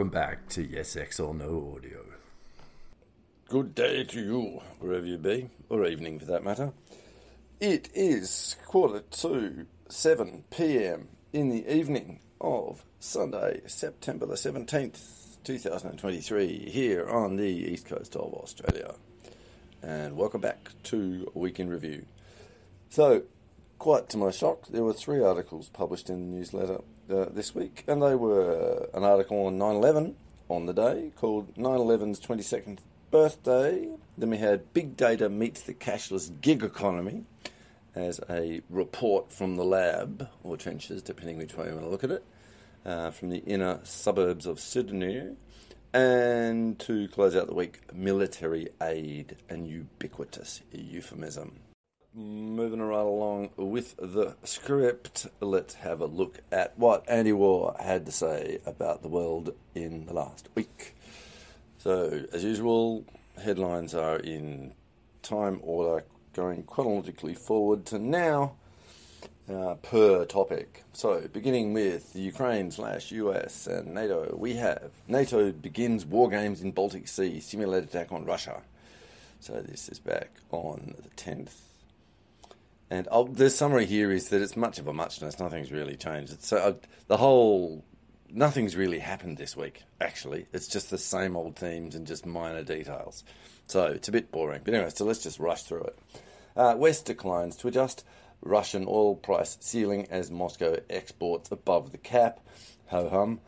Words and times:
welcome 0.00 0.18
back 0.18 0.48
to 0.48 0.62
Yes 0.62 0.96
X 0.96 1.20
or 1.20 1.34
No 1.34 1.74
Audio. 1.76 2.02
Good 3.50 3.74
day 3.74 4.02
to 4.04 4.18
you, 4.18 4.62
wherever 4.78 5.04
you 5.04 5.18
be, 5.18 5.50
or 5.68 5.84
evening 5.84 6.18
for 6.18 6.24
that 6.24 6.42
matter. 6.42 6.72
It 7.60 7.90
is 7.92 8.56
quarter 8.64 9.00
to 9.00 9.66
7 9.90 10.44
pm 10.48 11.08
in 11.34 11.50
the 11.50 11.70
evening 11.70 12.20
of 12.40 12.82
Sunday, 12.98 13.60
September 13.66 14.24
the 14.24 14.36
17th, 14.36 15.36
2023, 15.44 16.70
here 16.70 17.06
on 17.06 17.36
the 17.36 17.44
east 17.44 17.84
coast 17.84 18.16
of 18.16 18.32
Australia. 18.32 18.94
And 19.82 20.16
welcome 20.16 20.40
back 20.40 20.70
to 20.84 21.30
Week 21.34 21.60
in 21.60 21.68
Review. 21.68 22.06
So, 22.88 23.24
quite 23.80 24.10
to 24.10 24.18
my 24.18 24.30
shock, 24.30 24.68
there 24.68 24.84
were 24.84 24.92
three 24.92 25.22
articles 25.22 25.70
published 25.70 26.10
in 26.10 26.30
the 26.30 26.36
newsletter 26.36 26.82
uh, 27.10 27.24
this 27.30 27.54
week, 27.54 27.82
and 27.88 28.02
they 28.02 28.14
were 28.14 28.88
an 28.92 29.02
article 29.02 29.46
on 29.46 29.56
9 29.56 29.76
11 29.76 30.14
on 30.50 30.66
the 30.66 30.74
day 30.74 31.10
called 31.16 31.56
9 31.56 31.78
11's 31.78 32.20
22nd 32.20 32.78
birthday. 33.10 33.88
Then 34.18 34.30
we 34.30 34.36
had 34.36 34.74
Big 34.74 34.98
Data 34.98 35.30
Meets 35.30 35.62
the 35.62 35.72
Cashless 35.72 36.30
Gig 36.42 36.62
Economy 36.62 37.24
as 37.94 38.20
a 38.28 38.60
report 38.68 39.32
from 39.32 39.56
the 39.56 39.64
lab, 39.64 40.28
or 40.44 40.58
trenches, 40.58 41.02
depending 41.02 41.38
which 41.38 41.56
way 41.56 41.68
you 41.68 41.72
want 41.72 41.84
to 41.84 41.90
look 41.90 42.04
at 42.04 42.10
it, 42.10 42.24
uh, 42.84 43.10
from 43.10 43.30
the 43.30 43.38
inner 43.38 43.80
suburbs 43.82 44.44
of 44.44 44.60
Sydney. 44.60 45.36
And 45.94 46.78
to 46.80 47.08
close 47.08 47.34
out 47.34 47.46
the 47.46 47.54
week, 47.54 47.80
military 47.94 48.68
aid, 48.80 49.36
an 49.48 49.64
ubiquitous 49.64 50.60
euphemism 50.70 51.60
moving 52.14 52.82
right 52.82 52.98
along 52.98 53.50
with 53.56 53.96
the 53.96 54.34
script, 54.44 55.26
let's 55.40 55.74
have 55.74 56.00
a 56.00 56.06
look 56.06 56.40
at 56.50 56.76
what 56.78 57.06
Antiwar 57.06 57.80
had 57.80 58.06
to 58.06 58.12
say 58.12 58.58
about 58.66 59.02
the 59.02 59.08
world 59.08 59.54
in 59.74 60.06
the 60.06 60.12
last 60.12 60.48
week. 60.54 60.96
So, 61.78 62.24
as 62.32 62.44
usual, 62.44 63.04
headlines 63.42 63.94
are 63.94 64.16
in 64.16 64.72
time 65.22 65.60
order, 65.62 66.04
going 66.34 66.64
chronologically 66.64 67.34
forward 67.34 67.86
to 67.86 67.98
now. 67.98 68.54
Uh, 69.48 69.74
per 69.74 70.24
topic. 70.26 70.84
So, 70.92 71.26
beginning 71.32 71.72
with 71.72 72.14
Ukraine 72.14 72.70
slash 72.70 73.10
US 73.10 73.66
and 73.66 73.92
NATO, 73.92 74.36
we 74.36 74.54
have 74.54 74.92
NATO 75.08 75.50
begins 75.50 76.06
war 76.06 76.30
games 76.30 76.62
in 76.62 76.70
Baltic 76.70 77.08
Sea, 77.08 77.40
simulated 77.40 77.88
attack 77.88 78.12
on 78.12 78.24
Russia. 78.24 78.62
So, 79.40 79.60
this 79.60 79.88
is 79.88 79.98
back 79.98 80.30
on 80.52 80.94
the 81.02 81.08
10th 81.20 81.50
and 82.90 83.06
I'll, 83.10 83.24
the 83.24 83.50
summary 83.50 83.86
here 83.86 84.10
is 84.10 84.28
that 84.30 84.42
it's 84.42 84.56
much 84.56 84.78
of 84.78 84.88
a 84.88 84.92
muchness. 84.92 85.38
Nothing's 85.38 85.70
really 85.70 85.96
changed. 85.96 86.42
So 86.42 86.56
uh, 86.56 86.72
the 87.06 87.16
whole 87.16 87.84
nothing's 88.32 88.76
really 88.76 88.98
happened 88.98 89.38
this 89.38 89.56
week. 89.56 89.82
Actually, 90.00 90.46
it's 90.52 90.68
just 90.68 90.90
the 90.90 90.98
same 90.98 91.36
old 91.36 91.56
themes 91.56 91.94
and 91.94 92.06
just 92.06 92.26
minor 92.26 92.62
details. 92.62 93.24
So 93.66 93.86
it's 93.86 94.08
a 94.08 94.12
bit 94.12 94.32
boring. 94.32 94.62
But 94.64 94.74
anyway, 94.74 94.90
so 94.92 95.04
let's 95.04 95.22
just 95.22 95.38
rush 95.38 95.62
through 95.62 95.84
it. 95.84 95.98
Uh, 96.56 96.74
West 96.76 97.06
declines 97.06 97.56
to 97.56 97.68
adjust 97.68 98.04
Russian 98.42 98.86
oil 98.88 99.14
price 99.14 99.56
ceiling 99.60 100.08
as 100.10 100.30
Moscow 100.30 100.76
exports 100.88 101.50
above 101.52 101.92
the 101.92 101.98
cap. 101.98 102.40
Ho 102.86 103.08
hum. 103.08 103.40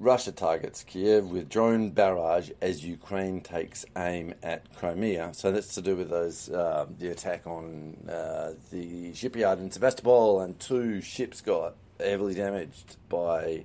Russia 0.00 0.30
targets 0.30 0.84
Kiev 0.84 1.28
with 1.28 1.48
drone 1.48 1.90
barrage 1.90 2.50
as 2.60 2.84
Ukraine 2.84 3.40
takes 3.40 3.84
aim 3.96 4.32
at 4.44 4.72
Crimea. 4.76 5.30
So 5.34 5.50
that's 5.50 5.74
to 5.74 5.82
do 5.82 5.96
with 5.96 6.08
those 6.08 6.48
uh, 6.48 6.86
the 6.98 7.08
attack 7.08 7.46
on 7.46 7.96
uh, 8.08 8.52
the 8.70 9.12
shipyard 9.14 9.58
in 9.58 9.72
Sevastopol, 9.72 10.40
and 10.40 10.58
two 10.60 11.00
ships 11.00 11.40
got 11.40 11.74
heavily 11.98 12.34
damaged 12.34 12.96
by 13.08 13.64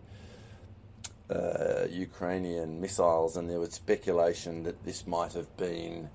uh, 1.30 1.85
Ukrainian 1.90 2.81
missiles, 2.81 3.38
and 3.38 3.47
there 3.47 3.59
was 3.59 3.74
speculation 3.74 4.63
that 4.63 4.84
this 4.84 5.06
might 5.06 5.34
have 5.34 5.56
been, 5.56 6.09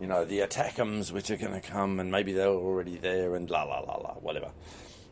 you 0.00 0.08
know, 0.08 0.24
the 0.24 0.40
ATACMS 0.40 1.12
which 1.12 1.30
are 1.30 1.36
going 1.36 1.52
to 1.52 1.60
come, 1.60 2.00
and 2.00 2.10
maybe 2.10 2.32
they 2.32 2.46
were 2.46 2.54
already 2.54 2.98
there, 2.98 3.36
and 3.36 3.48
la 3.48 3.62
la 3.62 3.78
la 3.78 3.96
la, 3.98 4.14
whatever. 4.14 4.50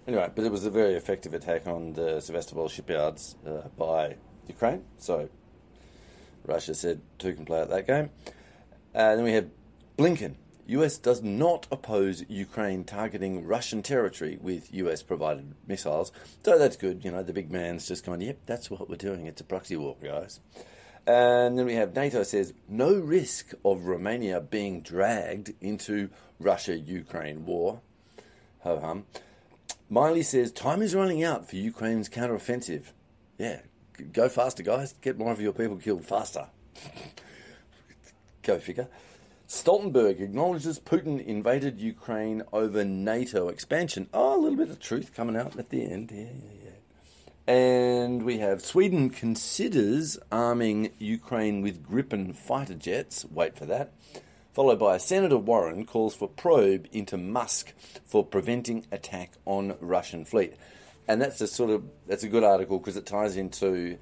Anyway, 0.08 0.28
but 0.34 0.44
it 0.44 0.50
was 0.50 0.64
a 0.64 0.70
very 0.70 0.94
effective 0.94 1.32
attack 1.32 1.68
on 1.68 1.92
the 1.92 2.20
Sevastopol 2.20 2.68
shipyards 2.68 3.36
uh, 3.46 3.68
by 3.76 4.16
Ukraine. 4.48 4.84
So 4.98 5.28
Russia 6.44 6.74
said 6.74 7.00
two 7.18 7.34
can 7.34 7.44
play 7.44 7.60
out 7.60 7.70
that 7.70 7.86
game. 7.86 8.10
Uh, 8.94 9.14
then 9.14 9.24
we 9.24 9.32
have 9.32 9.48
Blinken. 9.96 10.34
US 10.66 10.98
does 10.98 11.22
not 11.22 11.66
oppose 11.72 12.24
Ukraine 12.28 12.84
targeting 12.84 13.46
Russian 13.46 13.82
territory 13.82 14.38
with 14.40 14.72
US 14.74 15.02
provided 15.02 15.54
missiles. 15.66 16.12
So 16.44 16.58
that's 16.58 16.76
good. 16.76 17.04
You 17.04 17.10
know, 17.10 17.22
the 17.22 17.32
big 17.32 17.50
man's 17.50 17.88
just 17.88 18.04
going, 18.04 18.20
yep, 18.20 18.38
that's 18.44 18.70
what 18.70 18.88
we're 18.88 18.96
doing. 18.96 19.26
It's 19.26 19.40
a 19.40 19.44
proxy 19.44 19.76
war, 19.76 19.96
guys. 20.02 20.40
And 21.06 21.58
then 21.58 21.64
we 21.64 21.74
have 21.74 21.94
NATO 21.96 22.22
says 22.22 22.52
no 22.68 22.94
risk 22.94 23.54
of 23.64 23.86
Romania 23.86 24.42
being 24.42 24.82
dragged 24.82 25.54
into 25.62 26.10
Russia 26.38 26.76
Ukraine 26.76 27.46
war. 27.46 27.80
Ho 28.60 28.78
hum. 28.78 29.06
Milley 29.90 30.22
says 30.22 30.52
time 30.52 30.82
is 30.82 30.94
running 30.94 31.24
out 31.24 31.48
for 31.48 31.56
Ukraine's 31.56 32.10
counteroffensive. 32.10 32.92
Yeah, 33.38 33.62
go 34.12 34.28
faster, 34.28 34.62
guys. 34.62 34.94
Get 35.00 35.18
more 35.18 35.32
of 35.32 35.40
your 35.40 35.52
people 35.52 35.76
killed 35.76 36.04
faster. 36.04 36.46
go 38.42 38.58
figure. 38.58 38.88
Stoltenberg 39.48 40.20
acknowledges 40.20 40.78
Putin 40.78 41.24
invaded 41.24 41.80
Ukraine 41.80 42.42
over 42.52 42.84
NATO 42.84 43.48
expansion. 43.48 44.08
Oh, 44.12 44.36
a 44.36 44.40
little 44.40 44.58
bit 44.58 44.68
of 44.68 44.78
truth 44.78 45.14
coming 45.14 45.36
out 45.36 45.58
at 45.58 45.70
the 45.70 45.82
end. 45.82 46.10
Yeah, 46.12 46.24
yeah, 46.24 46.64
yeah. 46.64 47.52
And 47.54 48.24
we 48.24 48.38
have 48.38 48.60
Sweden 48.60 49.08
considers 49.08 50.18
arming 50.30 50.90
Ukraine 50.98 51.62
with 51.62 51.82
Gripen 51.82 52.36
fighter 52.36 52.74
jets. 52.74 53.24
Wait 53.24 53.56
for 53.56 53.64
that. 53.64 53.94
Followed 54.52 54.80
by 54.80 54.98
Senator 54.98 55.38
Warren 55.38 55.86
calls 55.86 56.14
for 56.14 56.28
probe 56.28 56.86
into 56.92 57.16
Musk 57.16 57.72
for 58.04 58.22
preventing 58.22 58.84
attack 58.92 59.32
on 59.46 59.76
Russian 59.80 60.26
fleet 60.26 60.54
and 61.08 61.20
that's 61.20 61.40
a 61.40 61.46
sort 61.46 61.70
of 61.70 61.82
that's 62.06 62.22
a 62.22 62.28
good 62.28 62.44
article 62.44 62.78
because 62.78 62.96
it 62.96 63.06
ties 63.06 63.36
into 63.36 63.98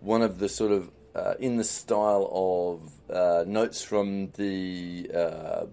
one 0.00 0.22
of 0.22 0.38
the 0.38 0.48
sort 0.48 0.70
of 0.70 0.90
uh, 1.14 1.34
in 1.40 1.56
the 1.56 1.64
style 1.64 2.30
of 2.32 3.14
uh, 3.14 3.44
notes 3.46 3.82
from 3.82 4.30
the 4.32 5.10
uh, 5.12 5.64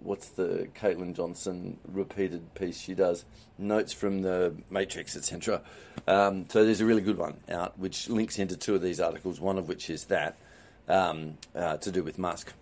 what's 0.00 0.30
the 0.30 0.68
Caitlin 0.74 1.14
Johnstone 1.14 1.78
repeated 1.86 2.52
piece 2.54 2.80
she 2.80 2.94
does 2.94 3.24
notes 3.58 3.92
from 3.92 4.22
the 4.22 4.54
Matrix 4.70 5.16
etc. 5.16 5.60
Um, 6.06 6.46
so 6.48 6.64
there's 6.64 6.80
a 6.80 6.86
really 6.86 7.02
good 7.02 7.18
one 7.18 7.36
out 7.50 7.78
which 7.78 8.08
links 8.08 8.38
into 8.38 8.56
two 8.56 8.74
of 8.74 8.82
these 8.82 9.00
articles. 9.00 9.40
One 9.40 9.58
of 9.58 9.68
which 9.68 9.90
is 9.90 10.06
that 10.06 10.36
um, 10.88 11.36
uh, 11.54 11.76
to 11.76 11.92
do 11.92 12.02
with 12.02 12.18
Musk, 12.18 12.54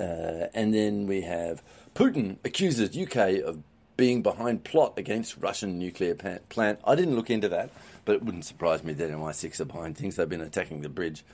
uh, 0.00 0.48
and 0.54 0.74
then 0.74 1.06
we 1.06 1.20
have 1.22 1.62
Putin 1.94 2.38
accuses 2.44 2.96
UK 2.96 3.44
of 3.44 3.62
being 4.02 4.20
behind 4.20 4.64
plot 4.64 4.94
against 4.96 5.36
Russian 5.36 5.78
nuclear 5.78 6.16
plant. 6.48 6.80
I 6.84 6.96
didn't 6.96 7.14
look 7.14 7.30
into 7.30 7.48
that, 7.50 7.70
but 8.04 8.16
it 8.16 8.24
wouldn't 8.24 8.44
surprise 8.44 8.82
me 8.82 8.94
that 8.94 9.08
MI6 9.12 9.60
are 9.60 9.64
behind 9.64 9.96
things. 9.96 10.16
They've 10.16 10.28
been 10.28 10.40
attacking 10.40 10.80
the 10.80 10.88
bridge, 10.88 11.24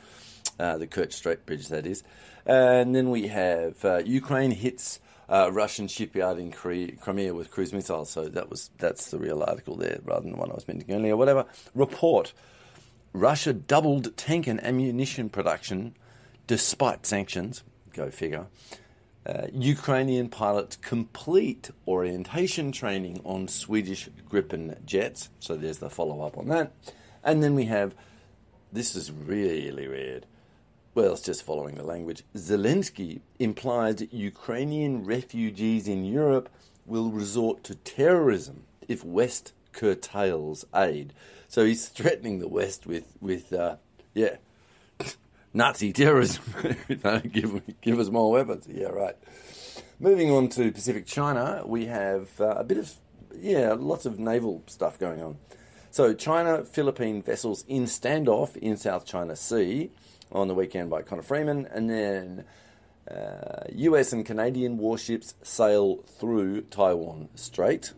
uh, 0.61 0.77
the 0.77 0.87
Kerch 0.87 1.15
Strait 1.15 1.47
Bridge, 1.47 1.69
that 1.69 1.87
is. 1.87 2.03
And 2.45 2.95
then 2.95 3.09
we 3.09 3.29
have 3.29 3.83
uh, 3.87 4.03
Ukraine 4.05 4.51
hits 4.51 5.01
uh, 5.31 5.49
Russian 5.51 5.89
shipyard 5.89 6.39
in 6.39 6.53
Crimea 6.53 7.33
with 7.33 7.51
cruise 7.51 7.73
missiles. 7.73 8.11
So 8.11 8.29
that 8.29 8.51
was 8.51 8.69
that's 8.77 9.11
the 9.11 9.19
real 9.19 9.43
article 9.43 9.75
there, 9.75 10.01
rather 10.05 10.25
than 10.25 10.33
the 10.33 10.39
one 10.39 10.51
I 10.51 10.55
was 10.55 10.69
mentioning 10.69 10.95
earlier. 10.95 11.17
Whatever. 11.17 11.47
Report: 11.75 12.35
Russia 13.15 13.55
doubled 13.55 14.15
tank 14.19 14.47
and 14.47 14.63
ammunition 14.63 15.31
production 15.31 15.95
despite 16.47 17.07
sanctions. 17.07 17.63
Go 17.95 18.11
figure. 18.11 18.45
Uh, 19.29 19.47
Ukrainian 19.53 20.31
pilots 20.31 20.77
complete 20.77 21.71
orientation 21.87 22.73
training 22.73 23.21
on 23.25 23.47
Swedish 23.47 24.09
Gripen 24.31 24.83
jets. 24.87 25.29
So 25.39 25.55
there's 25.55 25.79
the 25.79 25.91
follow 25.91 26.23
up 26.23 26.39
on 26.39 26.49
that. 26.49 26.73
And 27.23 27.43
then 27.43 27.55
we 27.55 27.67
have 27.67 27.95
this 28.73 28.95
is 28.95 29.13
really 29.13 29.87
weird. 29.87 30.27
Well, 30.95 31.13
it's 31.13 31.23
just 31.23 31.43
following 31.43 31.77
the 31.77 31.85
language. 31.85 32.25
Zelensky 32.35 33.21
implies 33.39 33.97
that 33.97 34.13
Ukrainian 34.13 35.05
refugees 35.05 35.87
in 35.89 36.05
Europe 36.05 36.49
will 36.87 37.11
resort 37.11 37.63
to 37.65 37.75
terrorism 37.75 38.65
if 38.89 39.05
West 39.05 39.53
curtails 39.73 40.65
aid. 40.75 41.13
So 41.49 41.65
he's 41.65 41.89
threatening 41.89 42.39
the 42.39 42.49
West 42.49 42.87
with, 42.87 43.13
with 43.21 43.53
uh, 43.53 43.77
yeah, 44.15 44.37
Nazi 45.59 45.93
terrorism. 45.93 46.45
give, 47.33 47.81
give 47.81 47.99
us 47.99 48.09
more 48.11 48.31
weapons. 48.31 48.69
Yeah, 48.71 48.87
right. 48.87 49.17
Moving 49.99 50.31
on 50.31 50.49
to 50.51 50.71
Pacific 50.71 51.05
China, 51.05 51.65
we 51.67 51.87
have 51.87 52.41
uh, 52.41 52.51
a 52.51 52.63
bit 52.63 52.79
of, 52.79 52.95
yeah, 53.37 53.75
lots 53.77 54.07
of 54.07 54.21
naval 54.21 54.63
stuff 54.69 55.01
going 55.01 55.21
on. 55.21 55.37
So, 55.91 56.15
China 56.15 56.65
Philippine 56.65 57.23
vessels 57.23 57.65
in 57.67 57.87
standoff 57.87 58.57
in 58.57 58.77
South 58.77 59.05
China 59.05 59.35
Sea 59.35 59.91
on 60.31 60.47
the 60.47 60.55
weekend 60.55 60.91
by 60.91 61.03
Connor 61.03 61.23
Freeman, 61.23 61.67
and 61.67 61.91
then 61.91 62.45
uh, 63.11 63.65
US 63.69 64.13
and 64.13 64.25
Canadian 64.25 64.79
warships 64.79 65.35
sail 65.43 65.97
through 66.21 66.61
Taiwan 66.63 67.31
Strait. 67.35 67.95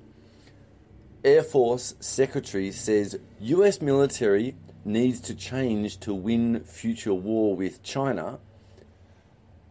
Air 1.23 1.43
Force 1.43 1.95
Secretary 2.01 2.71
says 2.71 3.19
US 3.41 3.83
military 3.83 4.57
needs 4.85 5.21
to 5.21 5.35
change 5.35 5.99
to 6.01 6.15
win 6.15 6.61
future 6.65 7.15
war 7.15 7.57
with 7.57 7.83
China, 7.83 8.39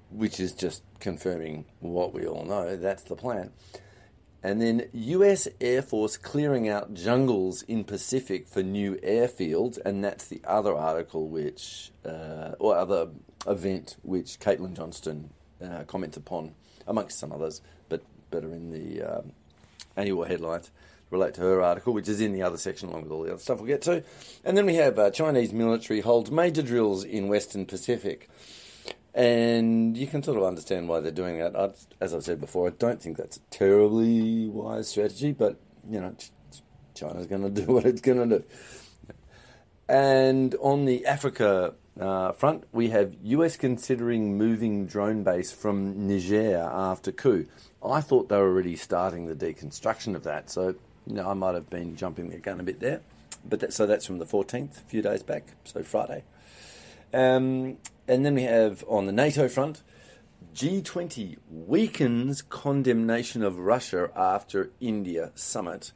which 0.10 0.40
is 0.40 0.54
just 0.54 0.84
confirming 1.00 1.66
what 1.80 2.14
we 2.14 2.26
all 2.26 2.46
know. 2.46 2.76
That's 2.76 3.04
the 3.04 3.16
plan. 3.16 3.52
And 4.42 4.62
then 4.62 4.88
US 4.94 5.48
Air 5.60 5.82
Force 5.82 6.16
clearing 6.16 6.70
out 6.70 6.94
jungles 6.94 7.62
in 7.64 7.84
Pacific 7.84 8.48
for 8.48 8.64
new 8.64 8.96
airfields, 8.96 9.78
and 9.84 10.04
that's 10.04 10.28
the 10.28 10.42
other 10.46 10.74
article 10.74 11.28
which, 11.28 11.92
uh, 12.06 12.54
or 12.58 12.78
other 12.78 13.10
event 13.48 13.98
which 14.02 14.40
Caitlin 14.40 14.76
Johnstone 14.76 15.32
uh, 15.62 15.84
comments 15.84 16.16
upon, 16.16 16.56
amongst 16.88 17.20
some 17.20 17.34
others, 17.34 17.62
but 17.90 18.02
better 18.32 18.54
in 18.54 18.72
the 18.72 19.02
um, 19.02 19.34
annual 19.98 20.24
headlines 20.24 20.72
relate 21.10 21.34
to 21.36 21.42
her 21.42 21.62
article, 21.62 21.94
which 21.94 22.08
is 22.08 22.22
in 22.22 22.34
the 22.34 22.42
other 22.42 22.58
section 22.58 22.90
along 22.90 23.04
with 23.04 23.12
all 23.12 23.24
the 23.24 23.32
other 23.32 23.40
stuff 23.40 23.58
we'll 23.58 23.68
get 23.68 23.82
to. 23.84 24.04
And 24.44 24.56
then 24.58 24.66
we 24.66 24.76
have 24.76 25.00
uh, 25.00 25.12
Chinese 25.12 25.54
military 25.54 26.02
holds 26.02 26.32
major 26.32 26.62
drills 26.62 27.04
in 27.04 27.28
Western 27.28 27.66
Pacific. 27.66 28.30
And 29.14 29.98
you 29.98 30.08
can 30.08 30.22
sort 30.22 30.38
of 30.38 30.44
understand 30.44 30.88
why 30.88 31.00
they're 31.00 31.12
doing 31.12 31.40
that. 31.40 31.56
I, 31.56 31.72
as 32.00 32.14
I've 32.14 32.24
said 32.24 32.40
before, 32.40 32.68
I 32.68 32.72
don't 32.72 33.02
think 33.02 33.18
that's 33.18 33.38
a 33.38 33.42
terribly 33.50 34.48
wise 34.48 34.90
strategy, 34.90 35.32
but, 35.32 35.60
you 35.90 36.00
know, 36.00 36.16
China's 36.94 37.28
going 37.28 37.42
to 37.42 37.50
do 37.50 37.64
what 37.74 37.86
it's 37.86 38.02
going 38.02 38.30
to 38.30 38.40
do. 38.40 38.46
And 39.88 40.54
on 40.62 40.86
the 40.86 41.08
Africa 41.08 41.74
uh, 42.00 42.32
front, 42.34 42.66
we 42.72 42.90
have 42.90 43.16
US 43.24 43.58
considering 43.58 44.38
moving 44.38 44.86
drone 44.86 45.24
base 45.24 45.52
from 45.52 46.08
Niger 46.08 46.70
after 46.72 47.12
coup. 47.12 47.48
I 47.84 48.02
thought 48.02 48.30
they 48.30 48.38
were 48.38 48.50
already 48.50 48.76
starting 48.76 49.26
the 49.26 49.36
deconstruction 49.36 50.16
of 50.16 50.24
that, 50.24 50.50
so 50.50 50.76
know, 51.16 51.30
I 51.30 51.34
might 51.34 51.56
have 51.56 51.70
been 51.70 51.96
jumping 51.96 52.30
the 52.30 52.38
gun 52.38 52.60
a 52.60 52.64
bit 52.64 52.80
there. 52.80 53.02
But 53.48 53.62
that, 53.62 53.74
so 53.74 53.86
that's 53.86 54.06
from 54.06 54.18
the 54.18 54.26
14th, 54.26 54.78
a 54.78 54.82
few 54.82 55.02
days 55.02 55.24
back, 55.24 55.54
so 55.64 55.82
Friday. 55.84 56.24
Um, 57.14 57.78
and 58.08 58.26
then 58.26 58.36
we 58.36 58.44
have 58.44 58.84
on 58.88 59.06
the 59.06 59.12
NATO 59.12 59.48
front, 59.48 59.82
G20 60.54 61.38
weakens 61.50 62.42
condemnation 62.42 63.44
of 63.44 63.58
Russia 63.60 64.10
after 64.16 64.72
India 64.80 65.32
summit. 65.36 65.92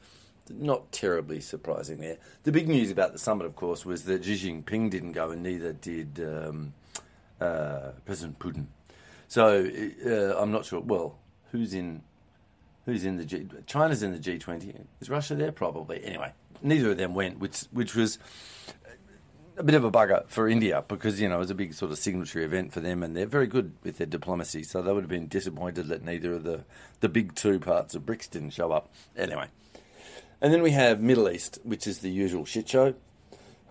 Not 0.50 0.92
terribly 0.92 1.40
surprising 1.42 2.00
there. 2.00 2.18
The 2.44 2.52
big 2.52 2.68
news 2.68 2.92
about 2.92 3.14
the 3.14 3.20
summit, 3.20 3.46
of 3.46 3.56
course, 3.56 3.86
was 3.86 4.04
that 4.06 4.24
Xi 4.24 4.36
Jinping 4.36 4.90
didn't 4.90 5.14
go, 5.14 5.32
and 5.32 5.42
neither 5.42 5.74
did 5.74 6.20
um, 6.20 6.74
uh, 7.40 7.92
President 8.06 8.40
Putin. 8.40 8.68
So 9.28 9.70
uh, 10.06 10.40
I'm 10.40 10.52
not 10.52 10.66
sure. 10.66 10.82
Well, 10.82 11.18
who's 11.52 11.74
in 11.74 12.04
who's 12.86 13.06
in 13.06 13.18
the 13.18 13.26
G? 13.26 13.48
China's 13.66 14.04
in 14.04 14.12
the 14.12 14.20
G20. 14.20 14.86
Is 15.02 15.10
Russia 15.10 15.36
there? 15.36 15.52
Probably. 15.52 16.04
Anyway, 16.04 16.34
neither 16.62 16.92
of 16.92 16.98
them 16.98 17.14
went, 17.14 17.40
which 17.40 17.62
which 17.72 17.96
was 17.96 18.20
a 19.56 19.64
bit 19.64 19.76
of 19.76 19.84
a 19.84 19.92
bugger 19.92 20.28
for 20.28 20.48
India 20.48 20.84
because 20.88 21.22
you 21.22 21.30
know 21.30 21.36
it 21.36 21.40
was 21.40 21.52
a 21.52 21.56
big 21.56 21.74
sort 21.74 21.92
of 21.92 21.98
signatory 21.98 22.44
event 22.46 22.74
for 22.74 22.80
them, 22.80 23.04
and 23.04 23.16
they're 23.16 23.26
very 23.26 23.48
good 23.48 23.74
with 23.84 23.98
their 23.98 24.08
diplomacy. 24.08 24.64
So 24.64 24.82
they 24.82 24.92
would 24.92 25.04
have 25.04 25.10
been 25.10 25.28
disappointed 25.28 25.88
that 25.88 26.04
neither 26.04 26.34
of 26.34 26.44
the 26.44 26.64
the 27.00 27.10
big 27.10 27.36
two 27.36 27.60
parts 27.60 27.96
of 27.96 28.06
BRICS 28.06 28.30
didn't 28.30 28.52
show 28.52 28.72
up. 28.72 28.94
Anyway, 29.16 29.48
and 30.42 30.54
then 30.54 30.62
we 30.62 30.72
have 30.72 31.02
Middle 31.02 31.30
East, 31.30 31.60
which 31.64 31.88
is 31.88 32.00
the 32.00 32.10
usual 32.10 32.46
shit 32.46 32.68
show. 32.68 32.96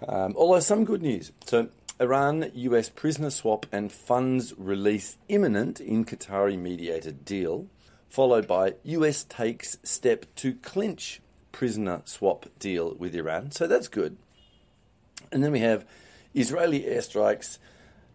Um, 0.07 0.35
although 0.37 0.61
some 0.61 0.85
good 0.85 1.03
news. 1.03 1.33
So 1.45 1.69
Iran 2.01 2.51
US 2.55 2.89
prisoner 2.89 3.31
swap 3.31 3.67
and 3.71 3.93
funds 3.93 4.55
release 4.57 5.17
imminent 5.29 5.81
in 5.81 6.05
Qatari 6.05 6.59
mediated 6.59 7.25
deal, 7.25 7.67
followed 8.13 8.47
by 8.47 8.75
US 8.85 9.25
takes 9.25 9.79
step 9.83 10.27
to 10.37 10.53
clinch 10.53 11.23
prisoner 11.51 12.03
swap 12.05 12.45
deal 12.59 12.95
with 12.99 13.15
Iran. 13.15 13.51
So 13.53 13.67
that's 13.67 13.89
good. 13.89 14.19
And 15.33 15.43
then 15.43 15.51
we 15.51 15.61
have 15.61 15.87
Israeli 16.35 16.83
airstrikes 16.83 17.57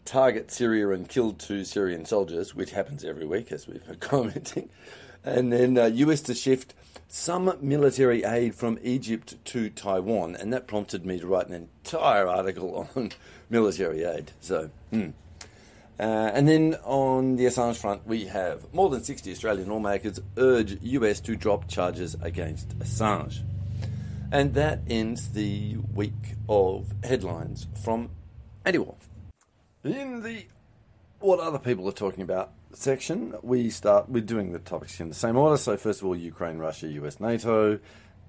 target 0.06 0.52
Syria 0.52 0.92
and 0.92 1.10
kill 1.10 1.34
two 1.34 1.66
Syrian 1.66 2.06
soldiers, 2.06 2.54
which 2.54 2.72
happens 2.72 3.04
every 3.04 3.26
week, 3.26 3.52
as 3.52 3.68
we've 3.68 3.86
been 3.88 3.98
commenting. 3.98 4.70
And 5.26 5.52
then 5.52 5.80
uh, 5.80 5.86
US 5.86 6.22
to 6.22 6.36
shift 6.36 6.76
some 7.08 7.58
military 7.60 8.24
aid 8.24 8.54
from 8.54 8.78
Egypt 8.84 9.44
to 9.46 9.72
Taiwan, 9.72 10.36
and 10.36 10.54
that 10.54 10.68
prompted 10.68 11.08
me 11.08 11.20
to 11.20 11.26
write 11.26 11.48
an 11.48 11.56
entire 11.56 12.28
article 12.28 12.88
on 12.96 13.14
military 13.50 14.04
aid. 14.04 14.34
So, 14.42 14.70
hmm. 14.92 15.10
Uh, 16.00 16.32
and 16.34 16.48
then 16.48 16.76
on 16.84 17.38
the 17.38 17.46
Assange 17.46 17.78
front, 17.78 18.06
we 18.06 18.26
have 18.26 18.72
more 18.74 18.90
than 18.90 19.04
60 19.04 19.32
Australian 19.32 19.70
lawmakers 19.70 20.20
urge 20.38 20.78
US 20.82 21.20
to 21.22 21.36
drop 21.36 21.68
charges 21.68 22.16
against 22.22 22.78
Assange. 22.80 23.42
And 24.32 24.54
that 24.54 24.82
ends 24.90 25.30
the 25.30 25.78
week 25.94 26.36
of 26.48 26.94
headlines 27.04 27.68
from 27.84 28.10
Antiwar. 28.66 28.96
In 29.84 30.22
the 30.22 30.46
what 31.20 31.40
other 31.40 31.58
people 31.58 31.88
are 31.90 31.94
talking 31.94 32.22
about 32.22 32.52
section, 32.74 33.34
we 33.42 33.70
start 33.72 34.08
with 34.08 34.28
doing 34.28 34.52
the 34.52 34.60
topics 34.60 35.00
in 35.00 35.10
the 35.10 35.16
same 35.16 35.36
order. 35.36 35.58
So, 35.58 35.78
first 35.78 36.02
of 36.02 36.08
all, 36.08 36.16
Ukraine, 36.16 36.58
Russia, 36.60 36.88
US, 36.88 37.20
NATO. 37.20 37.80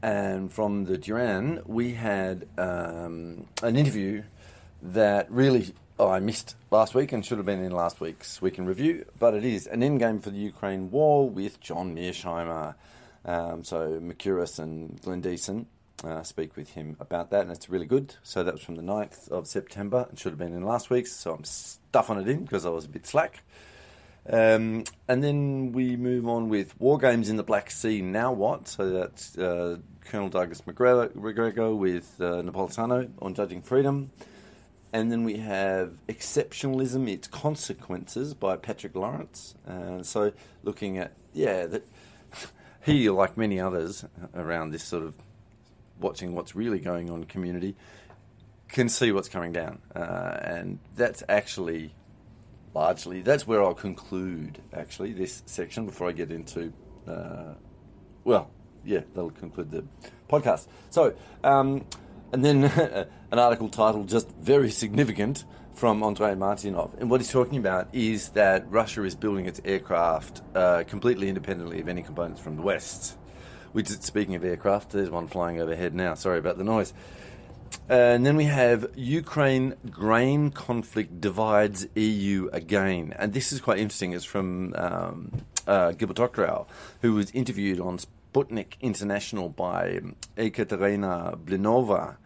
And 0.01 0.51
from 0.53 0.85
the 0.85 0.97
Duran, 0.97 1.63
we 1.67 1.95
had 1.95 2.47
um, 2.57 3.47
an 3.63 3.77
interview 3.77 4.23
that 4.81 5.31
really 5.31 5.75
oh, 5.99 6.09
I 6.09 6.21
missed 6.21 6.55
last 6.71 6.95
week 6.95 7.13
and 7.13 7.25
should 7.25 7.39
have 7.39 7.47
been 7.47 7.63
in 7.63 7.73
last 7.73 8.01
week's 8.01 8.41
Week 8.41 8.59
in 8.59 8.67
Review, 8.67 9.05
but 9.19 9.35
it 9.35 9.45
is 9.45 9.67
an 9.67 9.81
endgame 9.81 10.23
for 10.23 10.31
the 10.31 10.39
Ukraine 10.39 10.91
war 10.91 11.29
with 11.29 11.61
John 11.61 11.95
Mearsheimer. 11.95 12.75
Um, 13.25 13.65
so, 13.65 14.01
Mercouris 14.01 14.59
and 14.59 15.01
Glenn 15.03 15.21
Diesen 15.21 15.67
uh, 16.05 16.23
speak 16.23 16.57
with 16.57 16.71
him 16.71 16.97
about 17.01 17.31
that, 17.31 17.43
and 17.43 17.51
it's 17.51 17.69
really 17.69 17.87
good. 17.87 18.15
So 18.23 18.45
that 18.45 18.55
was 18.55 18.63
from 18.63 18.77
the 18.77 18.83
9th 18.83 19.29
of 19.31 19.47
September. 19.47 20.07
It 20.13 20.19
should 20.19 20.33
have 20.33 20.39
been 20.39 20.53
in 20.53 20.63
last 20.63 20.89
week's, 20.89 21.13
so 21.13 21.35
I'm 21.35 21.45
stuffing 21.45 22.19
it 22.19 22.29
in 22.29 22.45
because 22.45 22.65
I 22.65 22.71
was 22.71 22.85
a 22.85 22.89
bit 22.89 23.07
slack. 23.07 23.43
Um, 24.31 24.85
and 25.09 25.25
then 25.25 25.73
we 25.73 25.97
move 25.97 26.29
on 26.29 26.49
with 26.49 26.79
War 26.81 26.99
Games 26.99 27.29
in 27.29 27.37
the 27.37 27.43
Black 27.43 27.71
Sea. 27.71 28.03
Now 28.03 28.33
what? 28.33 28.69
So 28.69 28.91
that's 28.91 29.37
uh, 29.37 29.79
Colonel 30.05 30.29
Douglas 30.29 30.63
Macgregor 30.67 31.75
with 31.75 32.15
uh, 32.21 32.43
Napolitano 32.43 33.11
on 33.21 33.35
judging 33.35 33.63
freedom. 33.63 34.11
And 34.93 35.13
then 35.13 35.25
we 35.25 35.37
have 35.37 35.99
Exceptionalism, 36.09 37.09
Its 37.09 37.29
Consequences 37.29 38.33
by 38.35 38.57
Patrick 38.57 38.95
Lawrence. 38.95 39.55
Uh, 39.67 40.03
so 40.03 40.33
looking 40.63 40.99
at, 40.99 41.13
yeah, 41.35 41.67
that 41.67 41.87
he, 42.83 43.11
like 43.11 43.37
many 43.37 43.61
others 43.61 44.05
around 44.35 44.71
this 44.71 44.83
sort 44.83 45.05
of 45.05 45.15
watching 46.01 46.35
what's 46.35 46.55
really 46.55 46.79
going 46.79 47.11
on 47.11 47.25
community 47.25 47.77
can 48.69 48.89
see 48.89 49.13
what's 49.13 49.29
coming 49.29 49.53
down. 49.53 49.81
Uh, 49.95 50.39
and 50.43 50.79
that's 50.97 51.23
actually 51.29 51.93
largely, 52.75 53.23
that's 53.23 53.47
where 53.47 53.63
I'll 53.63 53.75
conclude 53.75 54.61
actually 54.73 55.13
this 55.13 55.43
section 55.47 55.87
before 55.87 56.09
I 56.09 56.13
get 56.13 56.31
into, 56.31 56.73
uh, 57.07 57.55
well, 58.25 58.51
yeah, 58.85 59.01
that'll 59.15 59.31
conclude 59.31 59.71
the 59.71 59.85
podcast. 60.29 60.67
So, 60.91 61.15
um, 61.43 61.85
and 62.33 62.45
then 62.45 62.65
an 63.31 63.39
article 63.39 63.69
titled 63.69 64.09
just 64.09 64.31
very 64.37 64.71
significant 64.71 65.45
from 65.73 66.03
Andrei 66.03 66.35
Martyanov. 66.35 66.99
And 66.99 67.09
what 67.09 67.21
he's 67.21 67.31
talking 67.31 67.59
about 67.59 67.89
is 67.93 68.31
that 68.31 68.71
Russia 68.71 69.05
is 69.05 69.15
building 69.15 69.47
its 69.47 69.61
aircraft 69.65 70.43
uh, 70.55 70.83
completely 70.87 71.29
independently 71.29 71.81
of 71.81 71.89
any 71.89 72.03
components 72.03 72.41
from 72.41 72.57
the 72.57 72.63
West. 72.63 73.17
Which, 73.73 73.89
speaking 73.89 74.35
of 74.35 74.45
aircraft, 74.45 74.91
there's 74.91 75.11
one 75.11 75.29
flying 75.29 75.61
overhead 75.61 75.95
now. 75.95 76.15
Sorry 76.15 76.39
about 76.39 76.59
the 76.59 76.65
noise. 76.65 76.93
Uh, 77.89 77.95
and 77.95 78.27
then 78.27 78.37
we 78.37 78.45
have 78.45 78.91
Ukraine 78.97 79.75
grain 79.91 80.51
conflict 80.51 81.21
divides 81.21 81.87
EU 81.95 82.49
again. 82.53 83.15
And 83.19 83.33
this 83.33 83.53
is 83.53 83.61
quite 83.61 83.79
interesting. 83.79 84.13
It's 84.13 84.25
from 84.25 84.75
um, 84.75 85.33
uh, 85.67 85.93
Gilbert 85.93 86.67
who 87.03 87.15
was 87.15 87.31
interviewed 87.31 87.79
on 87.79 87.99
Sputnik 88.39 88.81
International 88.81 89.49
by 89.49 90.01
Ekaterina 90.37 91.37
Blinova. 91.45 92.17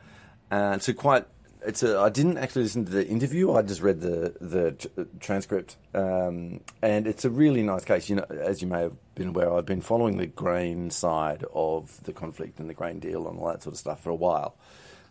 And 0.50 0.82
so 0.82 0.92
quite 0.92 1.26
it's 1.64 1.82
a, 1.82 1.98
I 1.98 2.08
didn't 2.08 2.38
actually 2.38 2.64
listen 2.64 2.84
to 2.86 2.90
the 2.90 3.06
interview. 3.06 3.52
I 3.52 3.62
just 3.62 3.80
read 3.80 4.00
the 4.00 4.34
the 4.40 4.72
tr- 4.72 5.02
transcript, 5.20 5.76
um, 5.94 6.60
and 6.82 7.06
it's 7.06 7.24
a 7.24 7.30
really 7.30 7.62
nice 7.62 7.84
case. 7.84 8.08
You 8.08 8.16
know, 8.16 8.26
as 8.30 8.60
you 8.60 8.68
may 8.68 8.80
have 8.80 8.96
been 9.14 9.28
aware, 9.28 9.52
I've 9.52 9.66
been 9.66 9.80
following 9.80 10.16
the 10.18 10.26
grain 10.26 10.90
side 10.90 11.44
of 11.54 12.02
the 12.02 12.12
conflict 12.12 12.58
and 12.58 12.68
the 12.68 12.74
grain 12.74 12.98
deal 12.98 13.28
and 13.28 13.38
all 13.38 13.46
that 13.48 13.62
sort 13.62 13.74
of 13.74 13.78
stuff 13.78 14.02
for 14.02 14.10
a 14.10 14.14
while, 14.14 14.56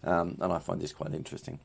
um, 0.03 0.37
and 0.41 0.51
I 0.51 0.59
find 0.59 0.81
this 0.81 0.91
quite 0.91 1.13
interesting. 1.13 1.59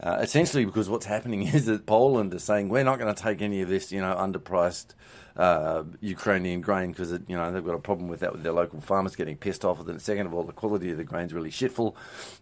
Uh, 0.00 0.18
essentially, 0.20 0.64
because 0.64 0.88
what's 0.88 1.06
happening 1.06 1.42
is 1.54 1.66
that 1.66 1.84
Poland 1.84 2.32
is 2.32 2.42
saying 2.42 2.70
we're 2.70 2.82
not 2.82 2.98
going 2.98 3.14
to 3.14 3.22
take 3.22 3.42
any 3.42 3.60
of 3.60 3.68
this, 3.68 3.92
you 3.92 4.00
know, 4.00 4.14
underpriced 4.14 4.94
uh, 5.36 5.82
Ukrainian 6.00 6.60
grain 6.60 6.92
because 6.92 7.12
you 7.12 7.36
know 7.36 7.50
they've 7.50 7.64
got 7.64 7.74
a 7.74 7.80
problem 7.80 8.08
with 8.08 8.20
that 8.20 8.32
with 8.32 8.42
their 8.42 8.52
local 8.52 8.80
farmers 8.80 9.16
getting 9.16 9.36
pissed 9.36 9.64
off 9.64 9.78
with 9.78 9.90
it. 9.90 10.00
Second 10.00 10.26
of 10.26 10.34
all, 10.34 10.44
the 10.44 10.52
quality 10.52 10.90
of 10.90 10.96
the 10.96 11.04
grain's 11.04 11.34
really 11.34 11.50
shitful, 11.50 11.94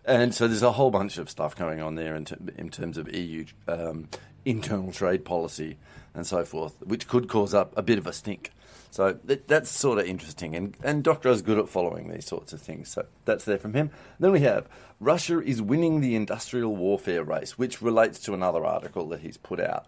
and 0.04 0.34
so 0.34 0.46
there's 0.46 0.62
a 0.62 0.72
whole 0.72 0.90
bunch 0.90 1.18
of 1.18 1.30
stuff 1.30 1.56
going 1.56 1.80
on 1.80 1.94
there 1.94 2.14
in, 2.14 2.26
in 2.56 2.68
terms 2.68 2.98
of 2.98 3.12
EU 3.14 3.44
um, 3.68 4.08
internal 4.44 4.92
trade 4.92 5.24
policy 5.24 5.78
and 6.14 6.26
so 6.26 6.44
forth, 6.44 6.74
which 6.84 7.08
could 7.08 7.28
cause 7.28 7.54
up 7.54 7.72
a 7.76 7.82
bit 7.82 7.98
of 7.98 8.06
a 8.06 8.12
stink. 8.12 8.50
So 8.92 9.18
that, 9.24 9.48
that's 9.48 9.70
sort 9.70 9.98
of 9.98 10.04
interesting. 10.04 10.54
And, 10.54 10.76
and 10.82 11.02
Doctorow 11.02 11.32
is 11.32 11.40
good 11.40 11.58
at 11.58 11.70
following 11.70 12.12
these 12.12 12.26
sorts 12.26 12.52
of 12.52 12.60
things. 12.60 12.90
So 12.90 13.06
that's 13.24 13.46
there 13.46 13.56
from 13.56 13.72
him. 13.72 13.90
Then 14.20 14.32
we 14.32 14.40
have 14.40 14.68
Russia 15.00 15.40
is 15.40 15.62
winning 15.62 16.02
the 16.02 16.14
industrial 16.14 16.76
warfare 16.76 17.24
race, 17.24 17.56
which 17.56 17.80
relates 17.80 18.18
to 18.20 18.34
another 18.34 18.66
article 18.66 19.08
that 19.08 19.20
he's 19.20 19.38
put 19.38 19.60
out. 19.60 19.86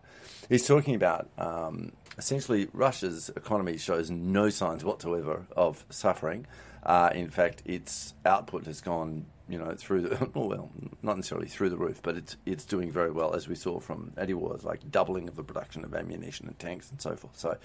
He's 0.49 0.67
talking 0.67 0.95
about 0.95 1.29
um, 1.37 1.93
essentially 2.17 2.69
Russia's 2.73 3.31
economy 3.37 3.77
shows 3.77 4.11
no 4.11 4.49
signs 4.49 4.87
whatsoever 4.87 5.45
of 5.55 5.85
suffering. 5.91 6.47
Uh, 6.83 7.11
in 7.15 7.29
fact, 7.29 7.63
its 7.67 8.15
output 8.25 8.65
has 8.65 8.81
gone, 8.81 9.27
you 9.49 9.59
know, 9.59 9.75
through 9.77 10.03
the 10.03 10.31
well, 10.35 10.71
not 11.03 11.17
necessarily 11.17 11.49
through 11.49 11.71
the 11.71 11.77
roof, 11.77 12.01
but 12.03 12.17
it's 12.17 12.37
it's 12.47 12.65
doing 12.65 12.91
very 12.91 13.11
well, 13.11 13.35
as 13.35 13.49
we 13.49 13.55
saw 13.55 13.81
from 13.81 14.13
Antiwar's, 14.17 14.65
like 14.65 14.91
doubling 14.91 15.29
of 15.29 15.37
the 15.37 15.45
production 15.45 15.85
of 15.85 15.95
ammunition 15.95 16.47
and 16.47 16.59
tanks 16.59 16.91
and 16.91 17.01
so 17.01 17.17
forth. 17.17 17.39
So 17.39 17.57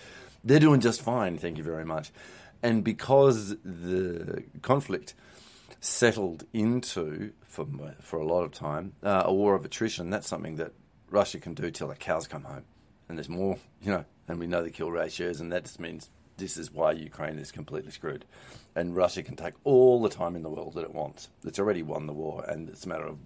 they're 0.44 0.60
doing 0.60 0.82
just 0.82 1.02
fine, 1.02 1.38
thank 1.38 1.58
you 1.58 1.64
very 1.64 1.86
much. 1.86 2.12
And 2.62 2.84
because 2.84 3.56
the 3.64 4.44
conflict 4.62 5.14
settled 5.80 6.44
into 6.52 7.32
for 7.46 7.66
for 8.02 8.20
a 8.20 8.26
lot 8.26 8.44
of 8.44 8.52
time 8.52 8.94
uh, 9.04 9.24
a 9.26 9.34
war 9.34 9.56
of 9.56 9.64
attrition, 9.64 10.10
that's 10.10 10.28
something 10.28 10.58
that 10.58 10.74
Russia 11.10 11.40
can 11.40 11.54
do 11.54 11.72
till 11.72 11.88
the 11.88 11.96
cows 11.96 12.28
come 12.28 12.44
home, 12.44 12.66
and 13.08 13.18
there's 13.18 13.30
more, 13.30 13.58
you 13.82 13.92
know, 13.92 14.06
and 14.28 14.40
we 14.40 14.48
know 14.48 14.62
the 14.62 14.70
kill 14.70 14.92
ratios, 14.92 15.40
and 15.40 15.52
that 15.52 15.64
just 15.64 15.80
means 15.80 16.10
this 16.40 16.58
is 16.58 16.72
why 16.72 16.92
Ukraine 16.92 17.38
is 17.38 17.52
completely 17.52 17.92
screwed. 17.92 18.26
And 18.76 18.96
Russia 18.96 19.22
can 19.24 19.36
take 19.36 19.54
all 19.64 20.02
the 20.02 20.10
time 20.10 20.36
in 20.36 20.44
the 20.44 20.50
world 20.50 20.74
that 20.76 20.84
it 20.84 20.94
wants. 20.94 21.30
It's 21.44 21.60
already 21.60 21.84
won 21.84 22.08
the 22.08 22.14
war, 22.14 22.44
and 22.48 22.70
it's 22.70 22.86
a 22.86 22.90
matter 22.90 23.06
of 23.06 23.18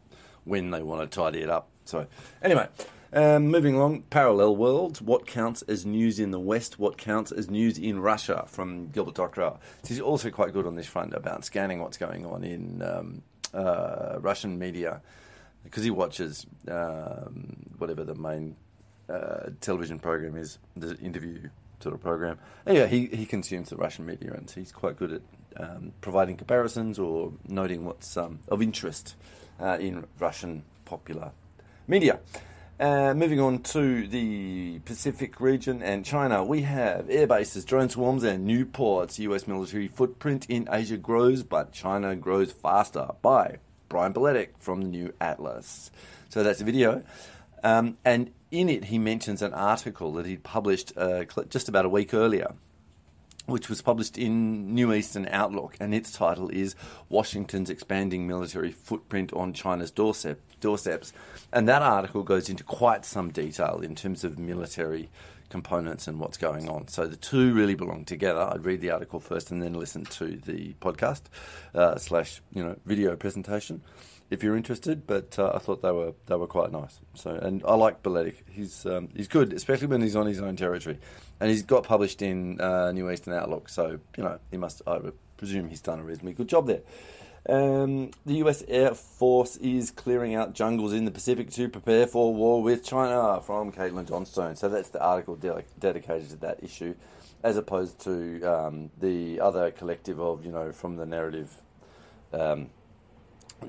when 0.43 0.71
they 0.71 0.83
want 0.83 1.09
to 1.09 1.15
tidy 1.15 1.41
it 1.41 1.49
up. 1.49 1.69
So, 1.85 2.07
anyway, 2.41 2.67
um, 3.13 3.47
moving 3.49 3.75
along, 3.75 4.03
parallel 4.03 4.55
worlds. 4.55 5.01
What 5.01 5.27
counts 5.27 5.61
as 5.63 5.85
news 5.85 6.19
in 6.19 6.31
the 6.31 6.39
West? 6.39 6.79
What 6.79 6.97
counts 6.97 7.31
as 7.31 7.49
news 7.49 7.77
in 7.77 7.99
Russia? 7.99 8.45
From 8.47 8.89
Gilbert 8.89 9.15
Doctorow. 9.15 9.59
He's 9.87 10.01
also 10.01 10.29
quite 10.31 10.53
good 10.53 10.65
on 10.65 10.75
this 10.75 10.87
front 10.87 11.13
about 11.13 11.45
scanning 11.45 11.79
what's 11.79 11.97
going 11.97 12.25
on 12.25 12.43
in 12.43 12.81
um, 12.81 13.21
uh, 13.53 14.17
Russian 14.19 14.57
media 14.57 15.01
because 15.63 15.83
he 15.83 15.91
watches 15.91 16.45
um, 16.67 17.55
whatever 17.77 18.03
the 18.03 18.15
main 18.15 18.55
uh, 19.09 19.49
television 19.61 19.99
program 19.99 20.35
is, 20.35 20.57
the 20.75 20.97
interview 20.97 21.49
sort 21.83 21.93
of 21.93 22.01
program. 22.01 22.39
And 22.65 22.77
yeah, 22.77 22.87
he, 22.87 23.07
he 23.07 23.25
consumes 23.25 23.69
the 23.69 23.75
Russian 23.75 24.05
media 24.05 24.33
and 24.33 24.49
he's 24.49 24.71
quite 24.71 24.97
good 24.97 25.13
at 25.13 25.21
um, 25.57 25.93
providing 26.01 26.37
comparisons 26.37 26.97
or 26.97 27.33
noting 27.47 27.85
what's 27.85 28.17
um, 28.17 28.39
of 28.47 28.61
interest 28.61 29.15
uh, 29.59 29.77
in 29.79 30.05
Russian 30.19 30.63
popular 30.85 31.31
media. 31.87 32.19
Uh, 32.79 33.13
moving 33.13 33.39
on 33.39 33.59
to 33.59 34.07
the 34.07 34.79
Pacific 34.79 35.39
region 35.39 35.81
and 35.83 36.03
China, 36.03 36.43
we 36.43 36.63
have 36.63 37.07
air 37.09 37.27
bases, 37.27 37.63
drone 37.63 37.87
swarms, 37.87 38.23
and 38.23 38.45
new 38.45 38.65
ports. 38.65 39.19
US 39.19 39.47
military 39.47 39.87
footprint 39.87 40.47
in 40.49 40.67
Asia 40.71 40.97
grows, 40.97 41.43
but 41.43 41.71
China 41.71 42.15
grows 42.15 42.51
faster. 42.51 43.09
By 43.21 43.57
Brian 43.89 44.11
Berletic 44.11 44.49
from 44.57 44.81
the 44.81 44.87
New 44.87 45.13
Atlas. 45.21 45.91
So 46.29 46.41
that's 46.41 46.61
a 46.61 46.63
video. 46.63 47.03
Um, 47.63 47.97
and 48.03 48.31
in 48.53 48.69
it, 48.69 48.85
he 48.85 48.99
mentions 48.99 49.41
an 49.41 49.53
article 49.53 50.13
that 50.13 50.27
he'd 50.27 50.43
published 50.43 50.93
uh, 50.95 51.25
just 51.49 51.67
about 51.67 51.85
a 51.85 51.89
week 51.89 52.13
earlier, 52.13 52.53
which 53.47 53.67
was 53.67 53.81
published 53.81 54.17
in 54.17 54.73
New 54.75 54.93
Eastern 54.93 55.27
Outlook, 55.29 55.75
and 55.79 55.93
its 55.93 56.11
title 56.11 56.49
is 56.49 56.75
Washington's 57.09 57.71
Expanding 57.71 58.27
Military 58.27 58.71
Footprint 58.71 59.33
on 59.33 59.53
China's 59.53 59.89
Doorstep, 59.89 60.39
Doorsteps. 60.61 61.13
And 61.51 61.67
that 61.67 61.81
article 61.81 62.21
goes 62.21 62.47
into 62.47 62.63
quite 62.63 63.05
some 63.05 63.31
detail 63.31 63.81
in 63.83 63.95
terms 63.95 64.23
of 64.23 64.37
military 64.37 65.09
components 65.49 66.07
and 66.07 66.19
what's 66.19 66.37
going 66.37 66.69
on. 66.69 66.87
So 66.87 67.07
the 67.07 67.15
two 67.15 67.53
really 67.53 67.75
belong 67.75 68.05
together. 68.05 68.41
I'd 68.41 68.65
read 68.65 68.81
the 68.81 68.91
article 68.91 69.19
first 69.19 69.51
and 69.51 69.61
then 69.61 69.73
listen 69.73 70.05
to 70.05 70.37
the 70.37 70.73
podcast 70.79 71.23
uh, 71.73 71.97
slash 71.97 72.41
you 72.53 72.63
know 72.63 72.75
video 72.85 73.15
presentation 73.15 73.81
if 74.33 74.43
you're 74.43 74.57
interested. 74.57 75.07
But 75.07 75.37
uh, 75.39 75.51
I 75.55 75.59
thought 75.59 75.81
they 75.81 75.91
were 75.91 76.13
they 76.25 76.35
were 76.35 76.47
quite 76.47 76.71
nice. 76.71 76.99
So 77.13 77.31
and 77.31 77.63
I 77.65 77.75
like 77.75 78.03
Berletic. 78.03 78.35
He's 78.49 78.85
um, 78.85 79.09
he's 79.15 79.27
good, 79.27 79.53
especially 79.53 79.87
when 79.87 80.01
he's 80.01 80.15
on 80.15 80.25
his 80.25 80.41
own 80.41 80.55
territory, 80.55 80.99
and 81.39 81.49
he's 81.49 81.63
got 81.63 81.83
published 81.83 82.21
in 82.21 82.59
uh, 82.59 82.91
New 82.91 83.09
Eastern 83.09 83.33
Outlook. 83.33 83.69
So 83.69 83.99
you 84.17 84.23
know 84.23 84.39
he 84.51 84.57
must. 84.57 84.81
I 84.87 84.99
presume 85.37 85.69
he's 85.69 85.81
done 85.81 85.99
a 85.99 86.03
reasonably 86.03 86.33
good 86.33 86.49
job 86.49 86.67
there. 86.67 86.81
Um, 87.47 88.11
the 88.25 88.35
US 88.35 88.63
Air 88.69 88.93
Force 88.93 89.57
is 89.57 89.91
clearing 89.91 90.33
out 90.33 90.53
jungles 90.53 90.93
in 90.93 91.03
the 91.03 91.11
Pacific 91.11 91.49
to 91.51 91.67
prepare 91.67 92.07
for 92.07 92.33
war 92.33 92.63
with 92.63 92.85
China 92.85 93.41
from 93.41 93.71
Caitlin 93.71 94.07
Johnstone. 94.07 94.55
So 94.55 94.69
that's 94.69 94.89
the 94.89 95.03
article 95.03 95.35
de- 95.35 95.63
dedicated 95.77 96.29
to 96.29 96.35
that 96.37 96.63
issue, 96.63 96.95
as 97.43 97.57
opposed 97.57 97.99
to 98.05 98.41
um, 98.43 98.91
the 98.97 99.41
other 99.41 99.71
collective 99.71 100.21
of, 100.21 100.45
you 100.45 100.53
know, 100.53 100.71
from 100.71 100.95
the 100.95 101.05
narrative 101.05 101.53
um, 102.31 102.69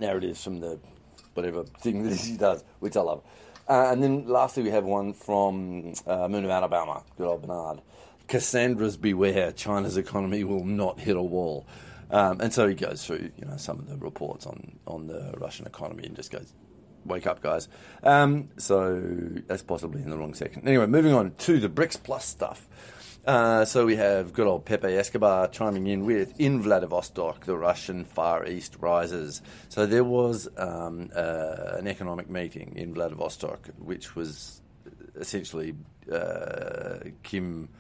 narratives 0.00 0.42
from 0.42 0.60
the 0.60 0.78
whatever 1.34 1.64
thing 1.64 2.02
that 2.08 2.20
he 2.20 2.36
does, 2.36 2.64
which 2.80 2.96
I 2.96 3.00
love. 3.00 3.22
Uh, 3.68 3.88
and 3.90 4.02
then 4.02 4.28
lastly, 4.28 4.62
we 4.62 4.70
have 4.70 4.84
one 4.84 5.12
from 5.12 5.94
uh, 6.06 6.28
Moon 6.28 6.44
of 6.44 6.50
Alabama, 6.50 7.02
good 7.16 7.26
old 7.26 7.42
Bernard. 7.42 7.80
Cassandra's 8.28 8.96
beware, 8.96 9.52
China's 9.52 9.96
economy 9.96 10.44
will 10.44 10.64
not 10.64 10.98
hit 10.98 11.16
a 11.16 11.22
wall. 11.22 11.66
Um, 12.10 12.40
and 12.40 12.52
so 12.52 12.68
he 12.68 12.74
goes 12.74 13.04
through, 13.04 13.30
you 13.36 13.44
know, 13.44 13.56
some 13.56 13.78
of 13.78 13.88
the 13.88 13.96
reports 13.96 14.46
on, 14.46 14.78
on 14.86 15.06
the 15.06 15.34
Russian 15.38 15.66
economy 15.66 16.04
and 16.04 16.14
just 16.14 16.30
goes, 16.30 16.52
wake 17.04 17.26
up, 17.26 17.42
guys. 17.42 17.68
Um, 18.02 18.48
so 18.56 19.00
that's 19.46 19.62
possibly 19.62 20.02
in 20.02 20.10
the 20.10 20.18
wrong 20.18 20.34
section. 20.34 20.66
Anyway, 20.66 20.86
moving 20.86 21.12
on 21.12 21.34
to 21.38 21.60
the 21.60 21.68
BRICS 21.68 22.02
Plus 22.02 22.24
stuff. 22.24 22.68
Uh, 23.26 23.64
so 23.64 23.86
we 23.86 23.96
have 23.96 24.34
good 24.34 24.46
old 24.46 24.66
Pepe 24.66 24.88
Escobar 24.88 25.48
chiming 25.48 25.86
in 25.86 26.04
with 26.04 26.38
in 26.38 26.60
Vladivostok, 26.60 27.46
the 27.46 27.56
Russian 27.56 28.04
Far 28.04 28.46
East 28.46 28.76
rises. 28.80 29.40
So 29.70 29.86
there 29.86 30.04
was 30.04 30.46
um, 30.58 31.10
uh, 31.16 31.76
an 31.78 31.88
economic 31.88 32.28
meeting 32.28 32.74
in 32.76 32.92
Vladivostok, 32.92 33.70
which 33.78 34.14
was 34.14 34.60
essentially 35.16 35.74
uh, 36.12 36.98
Kim 37.22 37.70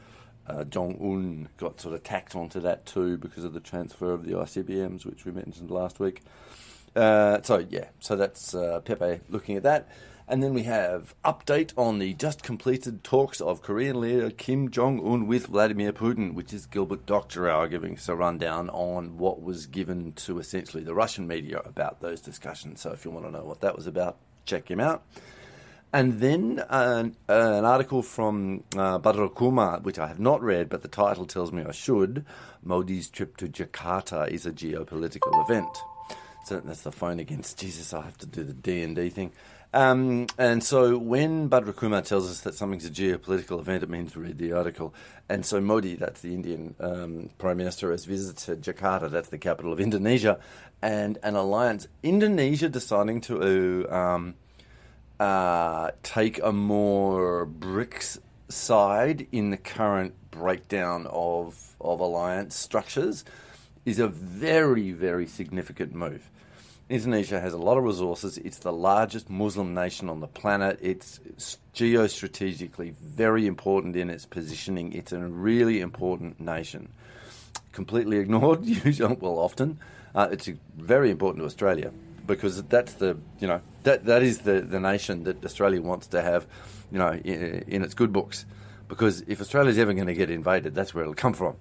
uh, 0.46 0.64
Jong 0.64 0.96
Un 0.98 1.48
got 1.58 1.78
sort 1.78 1.94
of 1.94 2.02
tacked 2.02 2.34
onto 2.34 2.60
that 2.60 2.86
too 2.86 3.18
because 3.18 3.44
of 3.44 3.52
the 3.52 3.60
transfer 3.60 4.12
of 4.12 4.24
the 4.24 4.32
ICBMs, 4.32 5.04
which 5.04 5.26
we 5.26 5.32
mentioned 5.32 5.70
last 5.70 6.00
week. 6.00 6.22
Uh, 6.96 7.42
so 7.42 7.58
yeah, 7.68 7.88
so 8.00 8.16
that's 8.16 8.54
uh, 8.54 8.80
Pepe 8.80 9.20
looking 9.28 9.58
at 9.58 9.64
that. 9.64 9.88
And 10.26 10.42
then 10.42 10.54
we 10.54 10.62
have 10.62 11.14
update 11.22 11.72
on 11.76 11.98
the 11.98 12.14
just 12.14 12.42
completed 12.42 13.04
talks 13.04 13.42
of 13.42 13.60
Korean 13.60 14.00
leader 14.00 14.30
Kim 14.30 14.70
Jong 14.70 14.98
Un 15.06 15.26
with 15.26 15.48
Vladimir 15.48 15.92
Putin, 15.92 16.32
which 16.32 16.54
is 16.54 16.64
Gilbert 16.64 17.04
Doctorow 17.04 17.66
giving 17.66 17.96
us 17.96 18.08
a 18.08 18.16
rundown 18.16 18.70
on 18.70 19.18
what 19.18 19.42
was 19.42 19.66
given 19.66 20.12
to 20.12 20.38
essentially 20.38 20.82
the 20.82 20.94
Russian 20.94 21.26
media 21.26 21.60
about 21.66 22.00
those 22.00 22.22
discussions. 22.22 22.80
So 22.80 22.92
if 22.92 23.04
you 23.04 23.10
want 23.10 23.26
to 23.26 23.32
know 23.32 23.44
what 23.44 23.60
that 23.60 23.76
was 23.76 23.86
about, 23.86 24.16
check 24.46 24.70
him 24.70 24.80
out. 24.80 25.02
And 25.92 26.20
then 26.20 26.64
an, 26.70 27.16
an 27.28 27.64
article 27.66 28.02
from 28.02 28.64
uh, 28.74 28.98
Bhadrakumar, 28.98 29.82
which 29.82 29.98
I 29.98 30.08
have 30.08 30.18
not 30.18 30.42
read, 30.42 30.70
but 30.70 30.80
the 30.80 30.88
title 30.88 31.26
tells 31.26 31.52
me 31.52 31.64
I 31.64 31.72
should. 31.72 32.24
Modi's 32.64 33.10
trip 33.10 33.36
to 33.36 33.46
Jakarta 33.46 34.26
is 34.28 34.46
a 34.46 34.52
geopolitical 34.52 35.44
event. 35.44 35.68
So 36.46 36.60
that's 36.60 36.80
the 36.80 36.92
phone 36.92 37.20
against 37.20 37.58
Jesus. 37.60 37.92
I 37.92 38.02
have 38.02 38.18
to 38.18 38.26
do 38.26 38.42
the 38.42 38.54
D 38.54 38.82
and 38.82 38.96
D 38.96 39.10
thing. 39.10 39.32
Um, 39.74 40.28
and 40.38 40.62
so 40.62 40.96
when 40.96 41.50
Bhadrakumar 41.50 42.04
tells 42.04 42.30
us 42.30 42.42
that 42.42 42.54
something's 42.54 42.86
a 42.86 42.90
geopolitical 42.90 43.58
event, 43.58 43.82
it 43.82 43.90
means 43.90 44.16
read 44.16 44.38
the 44.38 44.52
article. 44.52 44.94
And 45.28 45.44
so 45.44 45.60
Modi, 45.60 45.96
that's 45.96 46.20
the 46.20 46.32
Indian 46.32 46.76
um, 46.78 47.30
Prime 47.38 47.56
Minister, 47.56 47.90
has 47.90 48.04
visited 48.04 48.62
Jakarta, 48.62 49.10
that's 49.10 49.30
the 49.30 49.38
capital 49.38 49.72
of 49.72 49.80
Indonesia, 49.80 50.38
and 50.80 51.18
an 51.24 51.34
alliance. 51.34 51.88
Indonesia 52.04 52.68
deciding 52.68 53.20
to 53.22 53.90
um, 53.90 54.34
uh, 55.18 55.90
take 56.04 56.40
a 56.40 56.52
more 56.52 57.44
BRICS 57.44 58.20
side 58.48 59.26
in 59.32 59.50
the 59.50 59.56
current 59.56 60.14
breakdown 60.30 61.08
of, 61.10 61.74
of 61.80 61.98
alliance 61.98 62.54
structures 62.54 63.24
is 63.84 63.98
a 63.98 64.06
very, 64.06 64.92
very 64.92 65.26
significant 65.26 65.96
move. 65.96 66.30
Indonesia 66.90 67.40
has 67.40 67.54
a 67.54 67.58
lot 67.58 67.78
of 67.78 67.84
resources. 67.84 68.36
It's 68.38 68.58
the 68.58 68.72
largest 68.72 69.30
Muslim 69.30 69.72
nation 69.72 70.10
on 70.10 70.20
the 70.20 70.26
planet. 70.26 70.78
It's 70.82 71.18
geostrategically 71.74 72.94
very 72.94 73.46
important 73.46 73.96
in 73.96 74.10
its 74.10 74.26
positioning. 74.26 74.92
It's 74.92 75.12
a 75.12 75.18
really 75.18 75.80
important 75.80 76.40
nation. 76.40 76.90
Completely 77.72 78.18
ignored, 78.24 78.64
usually, 78.84 79.16
well, 79.16 79.38
often. 79.38 79.78
Uh, 80.14 80.28
it's 80.30 80.48
very 80.76 81.10
important 81.10 81.42
to 81.42 81.46
Australia 81.46 81.90
because 82.26 82.62
that's 82.64 82.94
the 82.94 83.18
you 83.40 83.48
know 83.48 83.60
that 83.82 84.04
that 84.04 84.22
is 84.22 84.40
the, 84.40 84.60
the 84.60 84.78
nation 84.78 85.24
that 85.24 85.44
Australia 85.44 85.80
wants 85.80 86.06
to 86.08 86.22
have, 86.22 86.46
you 86.92 86.98
know, 86.98 87.12
in, 87.12 87.64
in 87.66 87.82
its 87.82 87.94
good 87.94 88.12
books. 88.12 88.44
Because 88.86 89.24
if 89.26 89.40
Australia's 89.40 89.78
ever 89.78 89.94
going 89.94 90.06
to 90.06 90.14
get 90.14 90.30
invaded, 90.30 90.74
that's 90.74 90.94
where 90.94 91.02
it'll 91.02 91.14
come 91.14 91.32
from. 91.32 91.56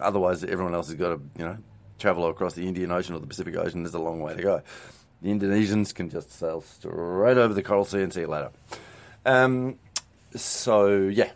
Otherwise, 0.00 0.42
everyone 0.42 0.74
else 0.74 0.88
has 0.88 0.96
got 0.96 1.10
to 1.10 1.20
you 1.36 1.44
know 1.44 1.58
travel 1.98 2.28
across 2.28 2.54
the 2.54 2.66
Indian 2.66 2.90
Ocean 2.90 3.14
or 3.14 3.18
the 3.18 3.26
Pacific 3.26 3.56
Ocean, 3.56 3.82
there's 3.82 3.94
a 3.94 3.98
long 3.98 4.20
way 4.20 4.34
to 4.34 4.42
go. 4.42 4.62
The 5.22 5.30
Indonesians 5.30 5.94
can 5.94 6.10
just 6.10 6.30
sail 6.32 6.60
straight 6.60 7.38
over 7.38 7.54
the 7.54 7.62
Coral 7.62 7.84
Sea 7.84 8.02
and 8.02 8.12
see 8.12 8.20
you 8.20 8.26
later. 8.26 8.50
Um, 9.24 9.78
so, 10.34 10.96
yeah. 10.98 11.30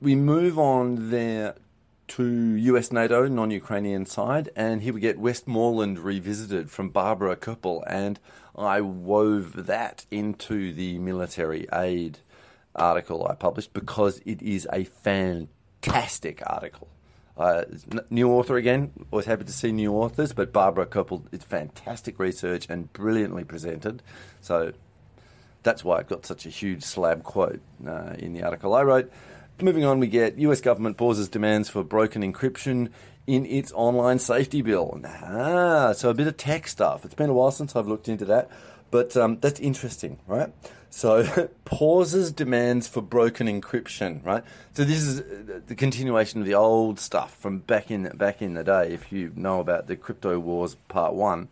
we 0.00 0.14
move 0.14 0.58
on 0.58 1.10
there 1.10 1.54
to 2.08 2.24
US 2.24 2.92
NATO, 2.92 3.26
non 3.26 3.50
Ukrainian 3.50 4.06
side, 4.06 4.50
and 4.54 4.82
here 4.82 4.92
we 4.94 5.00
get 5.00 5.18
Westmoreland 5.18 5.98
revisited 5.98 6.70
from 6.70 6.90
Barbara 6.90 7.36
Koeppel, 7.36 7.82
and 7.86 8.20
I 8.54 8.80
wove 8.80 9.66
that 9.66 10.06
into 10.10 10.72
the 10.72 10.98
military 10.98 11.66
aid 11.72 12.20
article 12.74 13.26
I 13.28 13.34
published 13.34 13.72
because 13.72 14.20
it 14.24 14.40
is 14.42 14.68
a 14.72 14.84
fantastic 14.84 16.42
article. 16.46 16.88
Uh, 17.36 17.64
new 18.08 18.30
author 18.30 18.56
again. 18.56 18.92
Always 19.10 19.26
happy 19.26 19.44
to 19.44 19.52
see 19.52 19.70
new 19.70 19.92
authors, 19.92 20.32
but 20.32 20.52
Barbara 20.52 20.86
Koeppel, 20.86 21.24
it's 21.32 21.44
fantastic 21.44 22.18
research 22.18 22.66
and 22.70 22.90
brilliantly 22.92 23.44
presented. 23.44 24.02
So 24.40 24.72
that's 25.62 25.84
why 25.84 25.98
I've 25.98 26.08
got 26.08 26.24
such 26.24 26.46
a 26.46 26.48
huge 26.48 26.82
slab 26.82 27.24
quote 27.24 27.60
uh, 27.86 28.14
in 28.18 28.32
the 28.32 28.42
article 28.42 28.74
I 28.74 28.82
wrote. 28.82 29.12
Moving 29.60 29.84
on, 29.84 30.00
we 30.00 30.06
get 30.06 30.38
US 30.38 30.60
government 30.60 30.96
pauses 30.96 31.28
demands 31.28 31.68
for 31.68 31.82
broken 31.82 32.22
encryption 32.22 32.90
in 33.26 33.44
its 33.46 33.72
online 33.72 34.18
safety 34.18 34.62
bill. 34.62 35.00
Ah, 35.04 35.92
so 35.92 36.10
a 36.10 36.14
bit 36.14 36.26
of 36.26 36.36
tech 36.36 36.68
stuff. 36.68 37.04
It's 37.04 37.14
been 37.14 37.30
a 37.30 37.34
while 37.34 37.50
since 37.50 37.74
I've 37.74 37.88
looked 37.88 38.08
into 38.08 38.24
that, 38.26 38.50
but 38.90 39.16
um, 39.16 39.38
that's 39.40 39.60
interesting, 39.60 40.18
right? 40.26 40.52
So 40.90 41.48
pauses 41.64 42.32
demands 42.32 42.88
for 42.88 43.02
broken 43.02 43.48
encryption, 43.48 44.24
right? 44.24 44.44
So 44.74 44.84
this 44.84 45.02
is 45.02 45.20
uh, 45.20 45.60
the 45.66 45.74
continuation 45.74 46.40
of 46.40 46.46
the 46.46 46.54
old 46.54 47.00
stuff 47.00 47.36
from 47.36 47.58
back 47.58 47.90
in 47.90 48.04
back 48.16 48.40
in 48.40 48.54
the 48.54 48.64
day. 48.64 48.92
If 48.92 49.12
you 49.12 49.32
know 49.34 49.60
about 49.60 49.88
the 49.88 49.96
crypto 49.96 50.38
wars 50.38 50.76
part 50.88 51.14
one, 51.14 51.48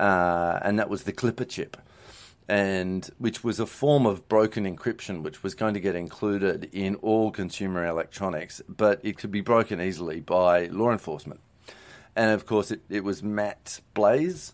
uh, 0.00 0.58
and 0.62 0.78
that 0.78 0.88
was 0.88 1.04
the 1.04 1.12
Clipper 1.12 1.44
chip 1.44 1.76
and 2.48 3.08
which 3.18 3.44
was 3.44 3.60
a 3.60 3.66
form 3.66 4.06
of 4.06 4.28
broken 4.28 4.64
encryption, 4.64 5.22
which 5.22 5.42
was 5.42 5.54
going 5.54 5.74
to 5.74 5.80
get 5.80 5.94
included 5.94 6.68
in 6.72 6.96
all 6.96 7.30
consumer 7.30 7.86
electronics, 7.86 8.60
but 8.68 9.00
it 9.02 9.16
could 9.16 9.30
be 9.30 9.40
broken 9.40 9.80
easily 9.80 10.20
by 10.20 10.66
law 10.66 10.90
enforcement. 10.90 11.40
And 12.14 12.30
of 12.30 12.46
course, 12.46 12.70
it, 12.70 12.82
it 12.90 13.04
was 13.04 13.22
Matt 13.22 13.80
Blaze, 13.94 14.52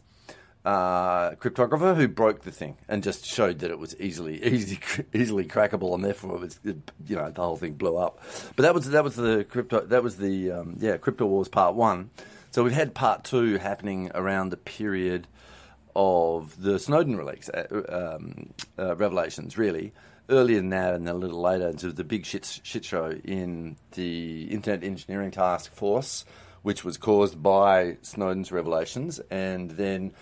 uh, 0.64 1.30
cryptographer, 1.36 1.96
who 1.96 2.06
broke 2.06 2.42
the 2.42 2.50
thing 2.50 2.76
and 2.88 3.02
just 3.02 3.24
showed 3.24 3.60
that 3.60 3.70
it 3.70 3.78
was 3.78 3.96
easily 3.98 4.42
easily 5.14 5.46
crackable, 5.46 5.94
and 5.94 6.04
therefore 6.04 6.36
it 6.36 6.40
was, 6.40 6.60
it, 6.64 6.92
you 7.06 7.16
know 7.16 7.30
the 7.30 7.42
whole 7.42 7.56
thing 7.56 7.72
blew 7.72 7.96
up. 7.96 8.20
But 8.54 8.62
that 8.64 8.74
was 8.74 8.90
that 8.90 9.02
was 9.02 9.16
the 9.16 9.44
crypto 9.48 9.80
that 9.86 10.02
was 10.02 10.18
the 10.18 10.52
um, 10.52 10.76
yeah 10.78 10.98
crypto 10.98 11.26
wars 11.26 11.48
part 11.48 11.74
one. 11.74 12.10
So 12.50 12.62
we've 12.62 12.72
had 12.72 12.94
part 12.94 13.24
two 13.24 13.58
happening 13.58 14.10
around 14.14 14.50
the 14.50 14.56
period 14.56 15.26
of 15.98 16.62
the 16.62 16.78
Snowden 16.78 17.16
release, 17.16 17.50
uh, 17.50 17.82
um, 17.88 18.50
uh, 18.78 18.94
revelations, 18.94 19.58
really. 19.58 19.92
Earlier 20.28 20.58
than 20.58 20.68
that, 20.68 20.94
and 20.94 21.08
then 21.08 21.16
a 21.16 21.18
little 21.18 21.40
later, 21.40 21.68
into 21.68 21.90
the 21.90 22.04
big 22.04 22.24
shit, 22.24 22.60
shit 22.62 22.84
show 22.84 23.10
in 23.24 23.76
the 23.92 24.44
Internet 24.44 24.84
Engineering 24.84 25.32
Task 25.32 25.72
Force, 25.72 26.24
which 26.62 26.84
was 26.84 26.98
caused 26.98 27.42
by 27.42 27.96
Snowden's 28.02 28.52
revelations, 28.52 29.20
and 29.30 29.72
then 29.72 30.12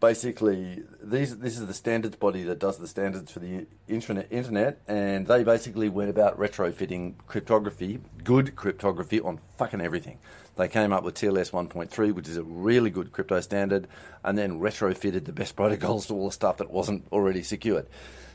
basically 0.00 0.82
these 1.00 1.38
this 1.38 1.56
is 1.56 1.66
the 1.66 1.72
standards 1.72 2.16
body 2.16 2.42
that 2.42 2.58
does 2.58 2.76
the 2.76 2.88
standards 2.88 3.30
for 3.30 3.38
the 3.38 3.64
internet 3.86 4.26
internet 4.32 4.80
and 4.88 5.28
they 5.28 5.44
basically 5.44 5.88
went 5.88 6.10
about 6.10 6.36
retrofitting 6.40 7.14
cryptography 7.28 8.00
good 8.24 8.56
cryptography 8.56 9.20
on 9.20 9.38
fucking 9.56 9.80
everything 9.80 10.18
they 10.56 10.68
came 10.68 10.92
up 10.92 11.02
with 11.02 11.14
TLS 11.14 11.50
1.3, 11.50 12.12
which 12.12 12.28
is 12.28 12.36
a 12.36 12.42
really 12.42 12.90
good 12.90 13.12
crypto 13.12 13.40
standard, 13.40 13.88
and 14.22 14.36
then 14.36 14.60
retrofitted 14.60 15.24
the 15.24 15.32
best 15.32 15.56
protocols 15.56 16.06
to 16.06 16.14
all 16.14 16.26
the 16.26 16.32
stuff 16.32 16.58
that 16.58 16.70
wasn't 16.70 17.06
already 17.10 17.42
secured. 17.42 17.86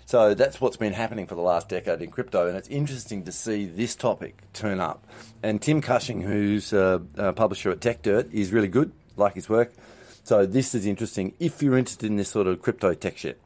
So 0.05 0.33
that's 0.33 0.61
what's 0.61 0.77
been 0.77 0.93
happening 0.93 1.27
for 1.27 1.35
the 1.35 1.41
last 1.41 1.69
decade 1.69 2.01
in 2.01 2.09
crypto, 2.11 2.47
and 2.47 2.57
it's 2.57 2.69
interesting 2.69 3.25
to 3.25 3.31
see 3.31 3.65
this 3.65 3.95
topic 3.95 4.41
turn 4.53 4.79
up. 4.79 5.05
And 5.43 5.61
Tim 5.61 5.81
Cushing, 5.81 6.21
who's 6.21 6.71
a, 6.73 7.01
a 7.17 7.33
publisher 7.33 7.71
at 7.71 7.81
Techdirt, 7.81 8.31
is 8.33 8.51
really 8.51 8.69
good, 8.69 8.93
like 9.17 9.35
his 9.35 9.49
work. 9.49 9.73
So 10.23 10.45
this 10.45 10.73
is 10.73 10.85
interesting 10.85 11.33
if 11.39 11.61
you're 11.61 11.77
interested 11.77 12.07
in 12.07 12.15
this 12.15 12.29
sort 12.29 12.47
of 12.47 12.61
crypto 12.61 12.93
tech 12.93 13.17
shit, 13.17 13.39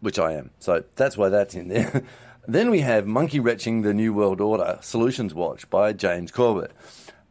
which 0.00 0.18
I 0.18 0.32
am. 0.32 0.50
So 0.58 0.84
that's 0.96 1.16
why 1.16 1.28
that's 1.28 1.54
in 1.54 1.68
there. 1.68 2.02
then 2.48 2.70
we 2.70 2.80
have 2.80 3.06
Monkey 3.06 3.40
Wrenching 3.40 3.82
the 3.82 3.94
New 3.94 4.12
World 4.12 4.40
Order 4.40 4.78
Solutions 4.82 5.34
Watch 5.34 5.70
by 5.70 5.92
James 5.92 6.30
Corbett 6.32 6.72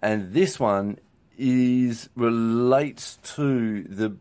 and 0.01 0.33
this 0.33 0.59
one 0.59 0.99
is 1.37 2.09
relates 2.15 3.17
to 3.35 3.83
the 3.83 4.15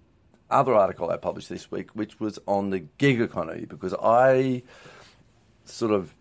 other 0.50 0.74
article 0.74 1.10
I 1.10 1.16
published 1.16 1.48
this 1.48 1.70
week, 1.70 1.90
which 1.94 2.18
was 2.18 2.38
on 2.46 2.70
the 2.70 2.80
gig 2.98 3.20
economy, 3.20 3.66
because 3.66 3.94
I 3.94 4.62
sort 5.64 5.92
of 5.92 6.14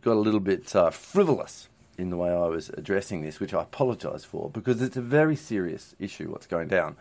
got 0.00 0.12
a 0.12 0.20
little 0.20 0.40
bit 0.40 0.74
uh, 0.76 0.90
frivolous 0.90 1.68
in 1.98 2.10
the 2.10 2.16
way 2.16 2.30
I 2.30 2.46
was 2.46 2.68
addressing 2.70 3.22
this, 3.22 3.40
which 3.40 3.54
I 3.54 3.62
apologise 3.62 4.24
for, 4.24 4.50
because 4.50 4.82
it's 4.82 4.96
a 4.96 5.02
very 5.02 5.36
serious 5.36 5.94
issue 5.98 6.30
what's 6.30 6.46
going 6.46 6.68
down. 6.68 6.96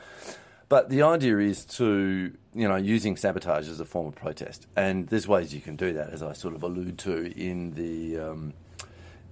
But 0.69 0.89
the 0.89 1.03
idea 1.03 1.37
is 1.39 1.65
to, 1.77 2.33
you 2.53 2.67
know, 2.67 2.77
using 2.77 3.17
sabotage 3.17 3.67
as 3.67 3.79
a 3.79 3.85
form 3.85 4.07
of 4.07 4.15
protest, 4.15 4.65
and 4.75 5.07
there's 5.07 5.27
ways 5.27 5.53
you 5.53 5.61
can 5.61 5.75
do 5.75 5.93
that, 5.93 6.09
as 6.11 6.23
I 6.23 6.33
sort 6.33 6.55
of 6.55 6.63
allude 6.63 6.97
to 6.99 7.31
in 7.37 7.71
the 7.71 8.17
um, 8.17 8.53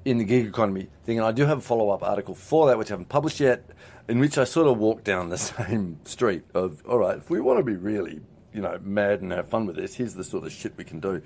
in 0.06 0.18
the 0.18 0.24
gig 0.24 0.48
economy 0.48 0.88
thing, 1.06 1.18
and 1.18 1.26
I 1.26 1.32
do 1.32 1.46
have 1.46 1.60
a 1.60 1.62
follow 1.62 1.90
up 1.90 2.04
article 2.04 2.36
for 2.36 2.68
that, 2.68 2.78
which 2.78 2.90
I 2.92 2.94
haven't 2.94 3.10
published 3.10 3.40
yet, 3.40 3.70
in 4.08 4.20
which 4.20 4.38
I 4.38 4.44
sort 4.44 4.68
of 4.68 4.78
walk 4.78 5.04
down 5.04 5.30
the 5.30 5.38
same 5.38 6.00
street 6.04 6.44
of, 6.54 6.84
all 6.88 7.00
right, 7.00 7.18
if 7.18 7.30
we 7.30 7.40
want 7.42 7.60
to 7.60 7.64
be 7.64 7.76
really, 7.76 8.22
you 8.54 8.62
know, 8.62 8.78
mad 8.82 9.22
and 9.22 9.32
have 9.32 9.50
fun 9.50 9.66
with 9.66 9.76
this, 9.76 9.96
here's 9.96 10.14
the 10.14 10.24
sort 10.24 10.46
of 10.46 10.52
shit 10.52 10.78
we 10.78 10.84
can 10.84 11.00
do. 11.00 11.22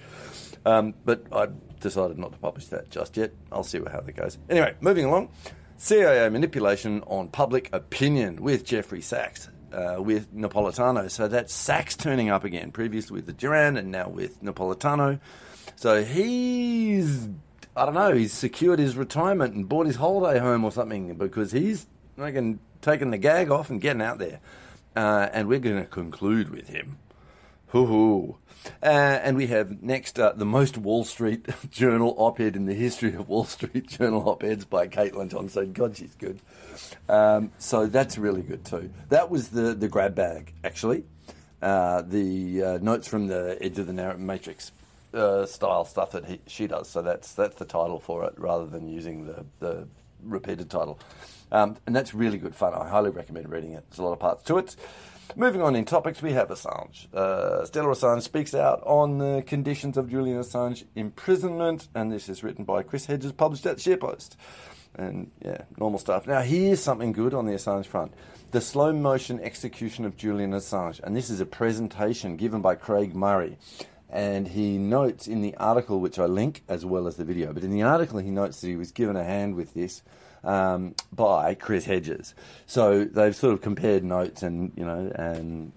Um, 0.66 0.94
but 1.06 1.24
I 1.32 1.48
decided 1.80 2.18
not 2.18 2.34
to 2.34 2.38
publish 2.38 2.68
that 2.68 2.90
just 2.90 3.18
yet. 3.18 3.32
I'll 3.52 3.64
see 3.64 3.80
how 3.80 4.02
that 4.02 4.16
goes. 4.16 4.38
Anyway, 4.50 4.76
moving 4.82 5.06
along. 5.06 5.30
CIA 5.78 6.28
manipulation 6.30 7.04
on 7.04 7.28
public 7.30 7.70
opinion 7.72 8.42
with 8.42 8.66
Jeffrey 8.66 9.02
Sachs. 9.02 9.50
Uh, 9.72 9.98
with 10.00 10.34
Napolitano. 10.34 11.12
So 11.12 11.28
that's 11.28 11.54
Sachs 11.54 11.98
turning 11.98 12.30
up 12.30 12.46
again, 12.46 12.72
previously 12.72 13.16
with 13.16 13.26
the 13.26 13.34
Duran 13.34 13.76
and 13.76 13.92
now 13.92 14.08
with 14.08 14.42
Napolitano. 14.42 15.20
So 15.76 16.06
he's 16.06 17.28
I 17.78 17.86
don't 17.86 17.94
know, 17.94 18.12
he's 18.12 18.34
secured 18.34 18.80
his 18.80 18.98
retirement 18.98 19.54
and 19.54 19.70
bought 19.70 19.86
his 19.86 19.98
holiday 19.98 20.40
home 20.40 20.66
or 20.66 20.72
something 20.72 21.14
because 21.14 21.52
he's 21.52 21.86
making, 22.16 22.60
taking 22.82 23.12
the 23.12 23.20
gag 23.20 23.52
off 23.52 23.70
and 23.70 23.80
getting 23.80 24.02
out 24.02 24.18
there. 24.18 24.40
Uh, 24.96 25.30
and 25.32 25.48
we're 25.48 25.60
going 25.60 25.80
to 25.80 25.86
conclude 25.86 26.50
with 26.50 26.70
him. 26.70 26.98
Hoo 27.68 27.86
hoo. 27.86 28.38
Uh, 28.82 29.20
and 29.22 29.38
we 29.38 29.46
have 29.48 29.84
next 29.84 30.20
uh, 30.20 30.34
the 30.36 30.46
most 30.46 30.76
Wall 30.76 31.04
Street 31.04 31.48
Journal 31.70 32.16
op 32.18 32.40
ed 32.40 32.56
in 32.56 32.66
the 32.66 32.74
history 32.74 33.14
of 33.14 33.30
Wall 33.30 33.44
Street 33.44 33.88
Journal 34.00 34.28
op 34.28 34.44
eds 34.44 34.66
by 34.66 34.88
Caitlin 34.88 35.30
Johnstone. 35.30 35.72
God, 35.72 35.96
she's 35.96 36.16
good. 36.16 36.40
Um, 37.08 37.52
so 37.60 37.86
that's 37.86 38.18
really 38.18 38.42
good 38.42 38.66
too. 38.66 38.90
That 39.10 39.30
was 39.30 39.50
the, 39.50 39.76
the 39.76 39.88
grab 39.88 40.16
bag, 40.16 40.52
actually. 40.64 41.04
Uh, 41.62 42.02
the 42.02 42.64
uh, 42.64 42.78
notes 42.82 43.08
from 43.08 43.28
the 43.28 43.56
Edge 43.62 43.78
of 43.78 43.86
the 43.86 43.94
Narrative 43.94 44.22
Matrix 44.22 44.72
uh, 45.14 45.46
style 45.46 45.86
stuff 45.86 46.12
that 46.12 46.26
he, 46.26 46.42
she 46.48 46.68
does. 46.68 46.90
So 46.90 47.02
that's 47.02 47.34
that's 47.34 47.56
the 47.58 47.66
title 47.66 48.00
for 48.00 48.26
it, 48.26 48.34
rather 48.38 48.66
than 48.66 48.88
using 48.88 49.26
the 49.26 49.46
the 49.60 49.88
repeated 50.24 50.70
title. 50.70 51.00
Um, 51.52 51.78
and 51.86 51.96
that's 51.96 52.14
really 52.14 52.38
good 52.38 52.56
fun. 52.56 52.74
I 52.74 52.88
highly 52.88 53.10
recommend 53.10 53.50
reading 53.50 53.74
it. 53.74 53.86
There's 53.90 54.00
a 54.00 54.04
lot 54.04 54.14
of 54.14 54.20
parts 54.20 54.44
to 54.44 54.58
it. 54.58 54.76
Moving 55.36 55.62
on 55.62 55.76
in 55.76 55.86
topics, 55.86 56.22
we 56.22 56.32
have 56.34 56.50
Assange. 56.50 57.14
Uh, 57.14 57.66
Stella 57.66 57.90
Assange 57.90 58.22
speaks 58.22 58.56
out 58.56 58.82
on 58.86 59.18
the 59.18 59.44
conditions 59.46 59.98
of 59.98 60.10
Julian 60.10 60.40
Assange 60.40 60.86
imprisonment, 60.96 61.90
and 61.94 62.12
this 62.12 62.30
is 62.30 62.44
written 62.44 62.64
by 62.64 62.82
Chris 62.82 63.06
Hedges, 63.06 63.34
published 63.34 63.66
at 63.66 63.78
ScheerPost. 63.78 64.36
And 64.96 65.30
yeah, 65.44 65.64
normal 65.78 66.00
stuff. 66.00 66.26
Now, 66.26 66.42
here's 66.42 66.80
something 66.82 67.12
good 67.12 67.34
on 67.34 67.46
the 67.46 67.54
Assange 67.54 67.86
front 67.86 68.14
the 68.52 68.62
slow 68.62 68.94
motion 68.94 69.40
execution 69.42 70.06
of 70.06 70.16
Julian 70.16 70.52
Assange. 70.52 71.02
And 71.04 71.16
this 71.16 71.30
is 71.30 71.42
a 71.42 71.46
presentation 71.46 72.38
given 72.38 72.62
by 72.62 72.76
Craig 72.76 73.14
Murray. 73.14 73.58
And 74.10 74.48
he 74.48 74.78
notes 74.78 75.28
in 75.28 75.42
the 75.42 75.56
article, 75.58 76.00
which 76.00 76.18
I 76.18 76.26
link 76.26 76.64
as 76.70 76.86
well 76.86 77.08
as 77.08 77.18
the 77.18 77.26
video, 77.26 77.52
but 77.52 77.64
in 77.64 77.72
the 77.72 77.84
article 77.84 78.20
he 78.20 78.32
notes 78.32 78.62
that 78.62 78.68
he 78.68 78.78
was 78.78 78.92
given 78.92 79.18
a 79.18 79.24
hand 79.24 79.56
with 79.56 79.74
this 79.74 80.02
um, 80.44 80.96
by 81.12 81.56
Chris 81.56 81.86
Hedges. 81.86 82.34
So 82.66 83.04
they've 83.04 83.36
sort 83.36 83.54
of 83.54 83.62
compared 83.62 84.04
notes, 84.04 84.44
and 84.44 84.72
you 84.78 84.86
know, 84.86 85.12
and 85.14 85.74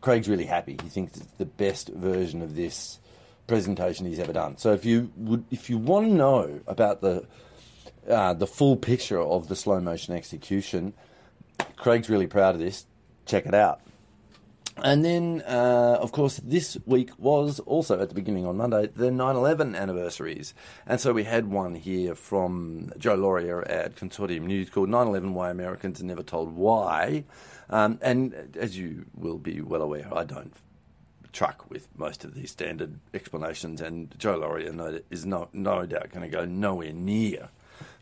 Craig's 0.00 0.28
really 0.28 0.44
happy. 0.44 0.76
He 0.82 0.88
thinks 0.88 1.16
it's 1.16 1.32
the 1.38 1.46
best 1.46 1.88
version 1.88 2.42
of 2.42 2.54
this 2.54 2.98
presentation 3.46 4.06
he's 4.06 4.18
ever 4.18 4.32
done. 4.32 4.58
So 4.58 4.72
if 4.72 4.84
you 4.84 5.10
would, 5.16 5.44
if 5.50 5.70
you 5.70 5.78
want 5.78 6.08
to 6.08 6.12
know 6.12 6.60
about 6.66 7.00
the 7.00 7.26
uh, 8.08 8.34
the 8.34 8.46
full 8.46 8.76
picture 8.76 9.20
of 9.20 9.48
the 9.48 9.56
slow 9.56 9.80
motion 9.80 10.14
execution, 10.14 10.92
Craig's 11.76 12.10
really 12.10 12.26
proud 12.26 12.54
of 12.54 12.60
this. 12.60 12.86
Check 13.26 13.46
it 13.46 13.54
out. 13.54 13.80
And 14.76 15.04
then, 15.04 15.42
uh, 15.46 15.98
of 16.00 16.12
course, 16.12 16.40
this 16.42 16.78
week 16.86 17.10
was 17.18 17.60
also 17.60 18.00
at 18.00 18.08
the 18.08 18.14
beginning 18.14 18.46
on 18.46 18.56
Monday 18.56 18.88
the 18.94 19.10
9 19.10 19.36
11 19.36 19.74
anniversaries. 19.74 20.54
And 20.86 21.00
so 21.00 21.12
we 21.12 21.24
had 21.24 21.50
one 21.50 21.74
here 21.74 22.14
from 22.14 22.92
Joe 22.98 23.16
Lauria 23.16 23.68
at 23.68 23.96
Consortium 23.96 24.42
News 24.42 24.70
called 24.70 24.88
9 24.88 25.08
11 25.08 25.34
Why 25.34 25.50
Americans 25.50 26.00
Are 26.00 26.04
Never 26.04 26.22
Told 26.22 26.54
Why. 26.54 27.24
Um, 27.68 27.98
and 28.02 28.56
as 28.58 28.76
you 28.76 29.06
will 29.14 29.38
be 29.38 29.60
well 29.60 29.82
aware, 29.82 30.08
I 30.12 30.24
don't 30.24 30.52
truck 31.32 31.70
with 31.70 31.88
most 31.96 32.24
of 32.24 32.34
these 32.34 32.50
standard 32.50 32.98
explanations, 33.14 33.80
and 33.80 34.12
Joe 34.18 34.40
Lauria 34.40 35.02
is 35.10 35.24
no, 35.24 35.48
no 35.52 35.86
doubt 35.86 36.10
going 36.10 36.28
to 36.28 36.28
go 36.28 36.44
nowhere 36.44 36.92
near 36.92 37.48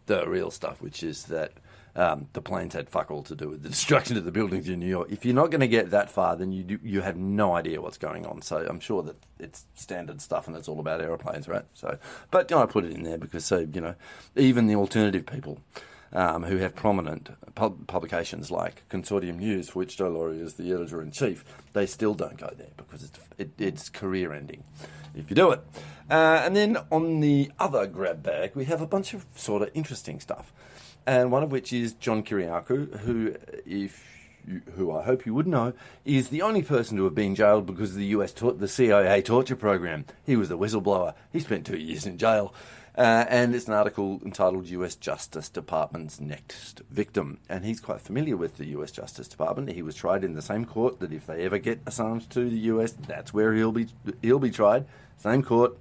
the 0.06 0.26
real 0.26 0.50
stuff, 0.50 0.80
which 0.80 1.02
is 1.02 1.24
that 1.24 1.52
um, 1.98 2.28
the 2.32 2.40
planes 2.40 2.74
had 2.74 2.88
fuck 2.88 3.10
all 3.10 3.24
to 3.24 3.34
do 3.34 3.48
with 3.48 3.64
the 3.64 3.68
destruction 3.70 4.16
of 4.16 4.24
the 4.24 4.30
buildings 4.30 4.68
in 4.68 4.78
New 4.78 4.86
York. 4.86 5.08
If 5.10 5.24
you're 5.24 5.34
not 5.34 5.50
going 5.50 5.60
to 5.60 5.68
get 5.68 5.90
that 5.90 6.08
far, 6.08 6.36
then 6.36 6.52
you 6.52 6.62
do, 6.62 6.78
you 6.82 7.00
have 7.00 7.16
no 7.16 7.56
idea 7.56 7.82
what's 7.82 7.98
going 7.98 8.24
on. 8.24 8.40
So 8.40 8.64
I'm 8.68 8.78
sure 8.78 9.02
that 9.02 9.16
it's 9.40 9.66
standard 9.74 10.20
stuff 10.20 10.46
and 10.46 10.56
it's 10.56 10.68
all 10.68 10.78
about 10.78 11.00
aeroplanes, 11.00 11.48
right? 11.48 11.64
So, 11.74 11.98
but 12.30 12.50
you 12.50 12.56
know, 12.56 12.62
I 12.62 12.66
put 12.66 12.84
it 12.84 12.92
in 12.92 13.02
there 13.02 13.18
because 13.18 13.44
so 13.44 13.58
you 13.58 13.80
know, 13.80 13.96
even 14.36 14.68
the 14.68 14.76
alternative 14.76 15.26
people. 15.26 15.60
Um, 16.10 16.44
who 16.44 16.56
have 16.56 16.74
prominent 16.74 17.28
pub- 17.54 17.86
publications 17.86 18.50
like 18.50 18.88
Consortium 18.88 19.40
News, 19.40 19.68
for 19.68 19.80
which 19.80 19.98
Joe 19.98 20.10
Lauria 20.10 20.42
is 20.42 20.54
the 20.54 20.72
editor 20.72 21.02
in 21.02 21.10
chief, 21.10 21.44
they 21.74 21.84
still 21.84 22.14
don't 22.14 22.38
go 22.38 22.50
there 22.56 22.70
because 22.78 23.02
it's, 23.02 23.20
it, 23.36 23.50
it's 23.58 23.90
career 23.90 24.32
ending 24.32 24.64
if 25.14 25.28
you 25.28 25.36
do 25.36 25.50
it. 25.50 25.60
Uh, 26.10 26.40
and 26.42 26.56
then 26.56 26.78
on 26.90 27.20
the 27.20 27.52
other 27.58 27.86
grab 27.86 28.22
bag, 28.22 28.52
we 28.54 28.64
have 28.64 28.80
a 28.80 28.86
bunch 28.86 29.12
of 29.12 29.26
sort 29.36 29.60
of 29.60 29.68
interesting 29.74 30.18
stuff 30.18 30.50
and 31.08 31.32
one 31.32 31.42
of 31.42 31.50
which 31.50 31.72
is 31.72 31.94
John 31.94 32.22
Kiriakou, 32.22 33.00
who, 33.00 33.34
if 33.64 34.04
you, 34.46 34.60
who 34.76 34.92
I 34.92 35.02
hope 35.02 35.24
you 35.24 35.32
would 35.32 35.46
know, 35.46 35.72
is 36.04 36.28
the 36.28 36.42
only 36.42 36.62
person 36.62 36.98
to 36.98 37.04
have 37.04 37.14
been 37.14 37.34
jailed 37.34 37.64
because 37.64 37.92
of 37.92 37.96
the 37.96 38.06
US 38.06 38.32
the 38.32 38.68
CIA 38.68 39.22
torture 39.22 39.56
program. 39.56 40.04
He 40.26 40.36
was 40.36 40.50
the 40.50 40.58
whistleblower. 40.58 41.14
He 41.32 41.40
spent 41.40 41.64
two 41.64 41.78
years 41.78 42.04
in 42.04 42.18
jail. 42.18 42.52
Uh, 42.94 43.24
and 43.28 43.54
it's 43.54 43.68
an 43.68 43.74
article 43.74 44.20
entitled 44.24 44.68
US 44.68 44.96
Justice 44.96 45.48
Department's 45.48 46.20
Next 46.20 46.82
Victim. 46.90 47.38
And 47.48 47.64
he's 47.64 47.80
quite 47.80 48.02
familiar 48.02 48.36
with 48.36 48.58
the 48.58 48.66
US 48.66 48.90
Justice 48.90 49.28
Department. 49.28 49.72
He 49.72 49.82
was 49.82 49.94
tried 49.94 50.24
in 50.24 50.34
the 50.34 50.42
same 50.42 50.66
court 50.66 51.00
that 51.00 51.12
if 51.12 51.26
they 51.26 51.42
ever 51.44 51.56
get 51.58 51.82
Assange 51.86 52.28
to 52.30 52.50
the 52.50 52.58
US, 52.72 52.92
that's 52.92 53.32
where 53.32 53.54
he'll 53.54 53.72
be 53.72 53.86
he'll 54.20 54.38
be 54.38 54.50
tried. 54.50 54.84
Same 55.16 55.42
court. 55.42 55.78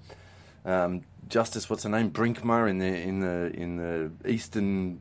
Um, 0.63 1.01
Justice, 1.27 1.69
what's 1.69 1.83
her 1.83 1.89
name, 1.89 2.11
Brinkema 2.11 2.69
in 2.69 2.77
the 2.77 2.85
in 2.85 3.19
the 3.19 3.51
in 3.53 3.77
the 3.77 4.29
eastern 4.29 4.99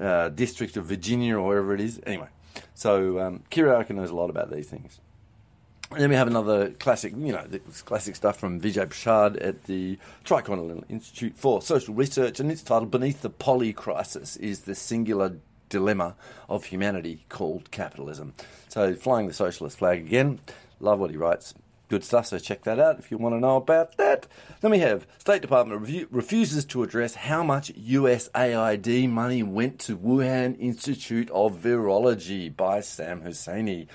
uh, 0.00 0.28
district 0.30 0.76
of 0.76 0.86
Virginia 0.86 1.36
or 1.36 1.46
wherever 1.46 1.74
it 1.74 1.80
is. 1.80 2.00
Anyway, 2.06 2.28
so 2.74 3.20
um, 3.20 3.42
Kiriakou 3.50 3.90
knows 3.90 4.10
a 4.10 4.14
lot 4.14 4.30
about 4.30 4.50
these 4.50 4.68
things. 4.68 5.00
And 5.90 6.00
then 6.00 6.10
we 6.10 6.16
have 6.16 6.26
another 6.26 6.70
classic, 6.70 7.12
you 7.16 7.32
know, 7.32 7.46
classic 7.84 8.16
stuff 8.16 8.38
from 8.38 8.60
Vijay 8.60 8.86
Prashad 8.86 9.40
at 9.44 9.64
the 9.64 9.98
Tricontinental 10.24 10.82
Institute 10.88 11.34
for 11.36 11.62
Social 11.62 11.94
Research, 11.94 12.40
and 12.40 12.50
it's 12.50 12.62
titled 12.62 12.90
Beneath 12.90 13.22
the 13.22 13.30
Poly 13.30 13.72
Crisis 13.72 14.36
is 14.36 14.62
the 14.62 14.74
Singular 14.74 15.36
Dilemma 15.68 16.16
of 16.48 16.64
Humanity 16.64 17.24
Called 17.28 17.70
Capitalism. 17.70 18.34
So, 18.68 18.94
flying 18.94 19.28
the 19.28 19.32
socialist 19.32 19.78
flag 19.78 20.00
again. 20.00 20.40
Love 20.80 20.98
what 20.98 21.10
he 21.10 21.16
writes 21.16 21.54
good 21.88 22.04
stuff, 22.04 22.26
so 22.26 22.38
check 22.38 22.64
that 22.64 22.78
out 22.78 22.98
if 22.98 23.10
you 23.10 23.18
want 23.18 23.34
to 23.34 23.40
know 23.40 23.56
about 23.56 23.96
that. 23.96 24.26
Then 24.60 24.70
we 24.70 24.78
have 24.78 25.06
State 25.18 25.42
Department 25.42 25.80
review, 25.80 26.08
refuses 26.10 26.64
to 26.66 26.82
address 26.82 27.14
how 27.14 27.42
much 27.42 27.72
USAID 27.74 29.08
money 29.08 29.42
went 29.42 29.78
to 29.80 29.96
Wuhan 29.96 30.58
Institute 30.58 31.30
of 31.30 31.58
Virology 31.58 32.54
by 32.54 32.80
Sam 32.80 33.22
Husseini, 33.22 33.86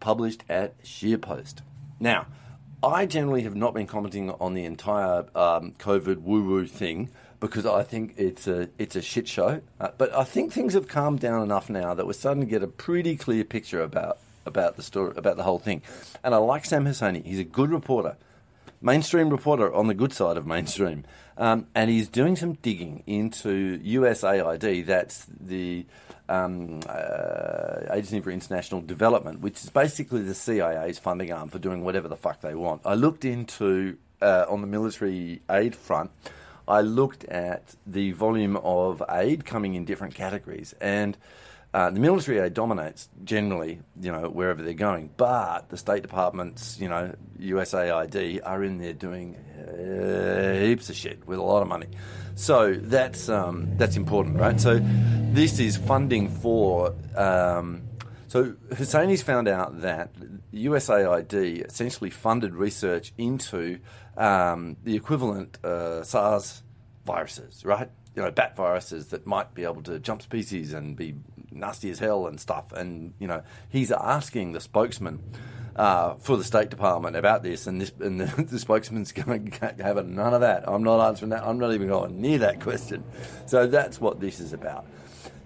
published 0.00 0.44
at 0.48 0.82
ScheerPost. 0.82 1.56
Now, 2.00 2.26
I 2.82 3.06
generally 3.06 3.42
have 3.42 3.56
not 3.56 3.74
been 3.74 3.86
commenting 3.86 4.30
on 4.30 4.54
the 4.54 4.64
entire 4.64 5.26
um, 5.34 5.72
COVID 5.78 6.18
woo 6.18 6.44
woo 6.44 6.66
thing 6.66 7.10
because 7.40 7.66
I 7.66 7.82
think 7.82 8.14
it's 8.16 8.46
a 8.46 8.68
it's 8.78 8.96
a 8.96 9.02
shit 9.02 9.26
show. 9.26 9.62
Uh, 9.80 9.88
but 9.98 10.14
I 10.14 10.24
think 10.24 10.52
things 10.52 10.74
have 10.74 10.86
calmed 10.86 11.20
down 11.20 11.42
enough 11.42 11.68
now 11.68 11.94
that 11.94 12.06
we're 12.06 12.12
starting 12.12 12.42
to 12.42 12.48
get 12.48 12.62
a 12.62 12.68
pretty 12.68 13.16
clear 13.16 13.44
picture 13.44 13.82
about 13.82 14.18
about 14.48 14.76
the 14.76 14.82
story, 14.82 15.12
about 15.16 15.36
the 15.36 15.44
whole 15.44 15.60
thing. 15.60 15.82
And 16.24 16.34
I 16.34 16.38
like 16.38 16.64
Sam 16.64 16.84
Husseini. 16.84 17.24
He's 17.24 17.38
a 17.38 17.44
good 17.44 17.70
reporter, 17.70 18.16
mainstream 18.80 19.30
reporter 19.30 19.72
on 19.72 19.86
the 19.86 19.94
good 19.94 20.12
side 20.12 20.36
of 20.36 20.46
mainstream. 20.46 21.04
Um, 21.36 21.68
and 21.74 21.88
he's 21.88 22.08
doing 22.08 22.34
some 22.34 22.54
digging 22.54 23.04
into 23.06 23.78
USAID, 23.78 24.84
that's 24.84 25.24
the 25.40 25.86
um, 26.28 26.80
uh, 26.88 27.80
Agency 27.92 28.20
for 28.20 28.30
International 28.30 28.80
Development, 28.80 29.40
which 29.40 29.62
is 29.62 29.70
basically 29.70 30.22
the 30.22 30.34
CIA's 30.34 30.98
funding 30.98 31.32
arm 31.32 31.48
for 31.48 31.60
doing 31.60 31.84
whatever 31.84 32.08
the 32.08 32.16
fuck 32.16 32.40
they 32.40 32.56
want. 32.56 32.82
I 32.84 32.94
looked 32.94 33.24
into, 33.24 33.98
uh, 34.20 34.46
on 34.48 34.62
the 34.62 34.66
military 34.66 35.40
aid 35.48 35.76
front, 35.76 36.10
I 36.66 36.82
looked 36.82 37.24
at 37.24 37.76
the 37.86 38.12
volume 38.12 38.56
of 38.56 39.02
aid 39.08 39.46
coming 39.46 39.74
in 39.74 39.84
different 39.84 40.14
categories. 40.14 40.74
And 40.80 41.16
uh, 41.74 41.90
the 41.90 42.00
military 42.00 42.38
aid 42.38 42.54
dominates 42.54 43.08
generally, 43.24 43.80
you 44.00 44.10
know, 44.10 44.28
wherever 44.30 44.62
they're 44.62 44.72
going, 44.72 45.10
but 45.16 45.68
the 45.68 45.76
State 45.76 46.02
Departments, 46.02 46.78
you 46.80 46.88
know, 46.88 47.14
USAID 47.38 48.40
are 48.44 48.64
in 48.64 48.78
there 48.78 48.94
doing 48.94 49.36
heaps 50.66 50.88
of 50.88 50.96
shit 50.96 51.26
with 51.26 51.38
a 51.38 51.42
lot 51.42 51.62
of 51.62 51.68
money. 51.68 51.88
So 52.34 52.74
that's 52.74 53.28
um, 53.28 53.76
that's 53.76 53.96
important, 53.96 54.38
right? 54.38 54.60
So 54.60 54.80
this 55.32 55.58
is 55.58 55.76
funding 55.76 56.28
for. 56.28 56.94
Um, 57.16 57.82
so 58.28 58.54
Husseini's 58.70 59.22
found 59.22 59.48
out 59.48 59.80
that 59.80 60.12
USAID 60.52 61.66
essentially 61.66 62.10
funded 62.10 62.54
research 62.54 63.12
into 63.16 63.80
um, 64.16 64.76
the 64.84 64.96
equivalent 64.96 65.58
uh, 65.64 66.02
SARS 66.02 66.62
viruses, 67.06 67.64
right? 67.64 67.90
You 68.14 68.22
know, 68.22 68.30
bat 68.30 68.54
viruses 68.54 69.08
that 69.08 69.26
might 69.26 69.54
be 69.54 69.64
able 69.64 69.82
to 69.82 69.98
jump 69.98 70.22
species 70.22 70.72
and 70.74 70.94
be 70.94 71.14
nasty 71.50 71.90
as 71.90 71.98
hell 71.98 72.26
and 72.26 72.40
stuff. 72.40 72.72
And 72.72 73.14
you 73.18 73.26
know, 73.26 73.42
he's 73.68 73.92
asking 73.92 74.52
the 74.52 74.60
spokesman 74.60 75.20
uh, 75.76 76.14
for 76.14 76.36
the 76.36 76.44
State 76.44 76.70
Department 76.70 77.16
about 77.16 77.42
this, 77.42 77.66
and 77.66 77.80
this 77.80 77.92
and 78.00 78.20
the, 78.20 78.42
the 78.50 78.58
spokesman's 78.58 79.12
going 79.12 79.50
to 79.50 79.82
have 79.82 80.06
none 80.06 80.34
of 80.34 80.40
that. 80.40 80.68
I'm 80.68 80.82
not 80.82 81.06
answering 81.06 81.30
that. 81.30 81.44
I'm 81.44 81.58
not 81.58 81.72
even 81.72 81.88
going 81.88 82.20
near 82.20 82.38
that 82.38 82.60
question. 82.60 83.04
So 83.46 83.66
that's 83.66 84.00
what 84.00 84.20
this 84.20 84.40
is 84.40 84.52
about. 84.52 84.86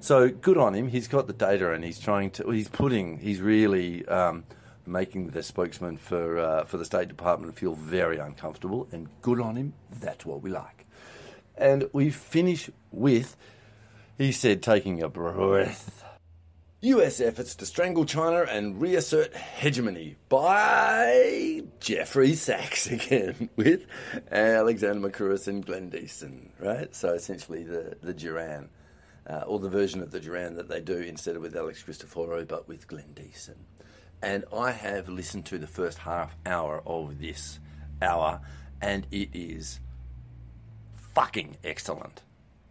So 0.01 0.29
good 0.29 0.59
on 0.59 0.75
him. 0.75 0.89
He's 0.89 1.07
got 1.09 1.27
the 1.27 1.33
data, 1.33 1.73
and 1.73 1.85
he's 1.85 1.99
trying 1.99 2.31
to. 2.33 2.51
He's 2.51 2.69
putting. 2.69 3.19
He's 3.19 3.41
really. 3.41 4.07
Um, 4.07 4.45
making 4.87 5.29
the 5.29 5.43
spokesman 5.43 5.97
for 5.97 6.39
uh, 6.39 6.65
for 6.65 6.77
the 6.77 6.85
State 6.85 7.09
Department 7.09 7.57
feel 7.57 7.75
very 7.75 8.19
uncomfortable, 8.19 8.89
and 8.93 9.09
good 9.21 9.41
on 9.41 9.57
him. 9.57 9.75
That's 10.01 10.27
what 10.27 10.43
we 10.43 10.51
like. 10.51 10.87
And 11.57 11.89
we 11.93 12.11
finish 12.11 12.71
with 12.91 13.37
he 14.23 14.33
said, 14.33 14.63
taking 14.63 15.03
a 15.03 15.09
breath. 15.09 16.05
US 16.81 17.21
efforts 17.21 17.55
to 17.57 17.67
strangle 17.67 18.05
China 18.05 18.43
and 18.43 18.81
reassert 18.81 19.35
hegemony 19.37 20.17
by 20.29 21.63
Jeffrey 21.79 22.35
Sachs 22.35 22.87
again 22.91 23.51
with 23.55 23.87
Alexander 24.31 25.09
Mercouris 25.09 25.47
and 25.47 25.65
Glenn 25.65 25.91
Diesen, 25.91 26.53
right? 26.59 26.95
So 26.95 27.15
essentially 27.15 27.63
the, 27.63 27.97
the 28.03 28.13
Duran, 28.13 28.69
uh, 29.29 29.45
or 29.47 29.61
the 29.61 29.69
version 29.69 30.03
of 30.03 30.11
the 30.11 30.19
Duran 30.19 30.57
that 30.57 30.69
they 30.69 30.81
do 30.81 30.97
instead 30.97 31.37
of 31.37 31.43
with 31.43 31.55
Alex 31.55 31.85
Christoforou, 31.85 32.49
but 32.49 32.67
with 32.67 32.89
Glenn 32.89 33.15
Diesen. 33.15 33.65
And 34.21 34.45
I 34.53 34.73
have 34.73 35.09
listened 35.09 35.47
to 35.47 35.59
the 35.59 35.69
first 35.69 35.99
half 35.99 36.37
hour 36.45 36.83
of 36.85 37.21
this 37.21 37.61
hour, 38.01 38.41
and 38.81 39.07
it 39.13 39.31
is 39.33 39.81
fucking 41.15 41.59
excellent. 41.63 42.23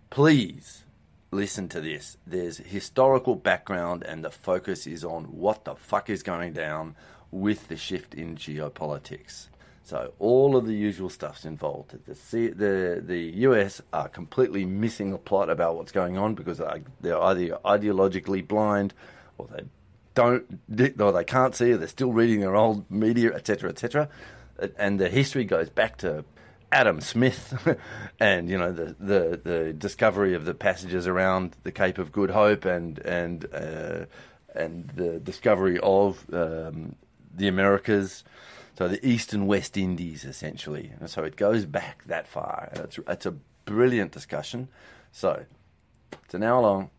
Please 0.09 0.83
listen 1.31 1.69
to 1.69 1.81
this. 1.81 2.17
There's 2.27 2.57
historical 2.57 3.35
background, 3.35 4.03
and 4.03 4.23
the 4.23 4.29
focus 4.31 4.85
is 4.85 5.03
on 5.03 5.25
what 5.25 5.65
the 5.65 5.75
fuck 5.75 6.09
is 6.09 6.23
going 6.23 6.53
down 6.53 6.95
with 7.31 7.67
the 7.69 7.77
shift 7.77 8.13
in 8.13 8.35
geopolitics. 8.35 9.47
So 9.83 10.13
all 10.19 10.55
of 10.55 10.67
the 10.67 10.75
usual 10.75 11.09
stuff's 11.09 11.45
involved. 11.45 11.95
The 12.05 12.53
the 12.53 13.01
the 13.03 13.19
US 13.47 13.81
are 13.91 14.07
completely 14.07 14.65
missing 14.65 15.11
the 15.11 15.17
plot 15.17 15.49
about 15.49 15.75
what's 15.75 15.91
going 15.91 16.17
on 16.17 16.35
because 16.35 16.61
they're 17.01 17.21
either 17.21 17.57
ideologically 17.65 18.47
blind 18.47 18.93
or 19.37 19.47
they 19.47 19.63
don't 20.13 20.59
or 20.99 21.11
they 21.11 21.23
can't 21.23 21.55
see, 21.55 21.71
or 21.71 21.77
they're 21.77 21.87
still 21.87 22.11
reading 22.11 22.41
their 22.41 22.55
old 22.55 22.89
media, 22.91 23.33
etc., 23.33 23.69
etc. 23.69 24.09
And 24.77 24.99
the 24.99 25.09
history 25.09 25.45
goes 25.45 25.69
back 25.69 25.97
to 25.97 26.23
Adam 26.71 27.01
Smith 27.01 27.77
and 28.19 28.49
you 28.49 28.57
know 28.57 28.71
the, 28.71 28.95
the, 28.99 29.41
the 29.43 29.73
discovery 29.73 30.33
of 30.33 30.45
the 30.45 30.53
passages 30.53 31.07
around 31.07 31.55
the 31.63 31.71
Cape 31.71 31.97
of 31.97 32.11
Good 32.11 32.29
Hope 32.29 32.65
and 32.65 32.99
and 32.99 33.45
uh, 33.53 34.05
and 34.55 34.89
the 34.89 35.19
discovery 35.19 35.79
of 35.81 36.25
um, 36.33 36.95
the 37.33 37.47
Americas, 37.47 38.23
so 38.77 38.87
the 38.87 39.05
East 39.05 39.33
and 39.33 39.47
West 39.47 39.77
Indies 39.77 40.25
essentially. 40.25 40.91
And 40.99 41.09
so 41.09 41.23
it 41.23 41.35
goes 41.35 41.65
back 41.65 42.03
that 42.05 42.27
far. 42.27 42.69
It's 42.73 42.99
it's 43.07 43.25
a 43.25 43.35
brilliant 43.65 44.11
discussion. 44.11 44.69
So 45.11 45.45
it's 46.23 46.33
an 46.33 46.43
hour 46.43 46.61
long. 46.61 46.89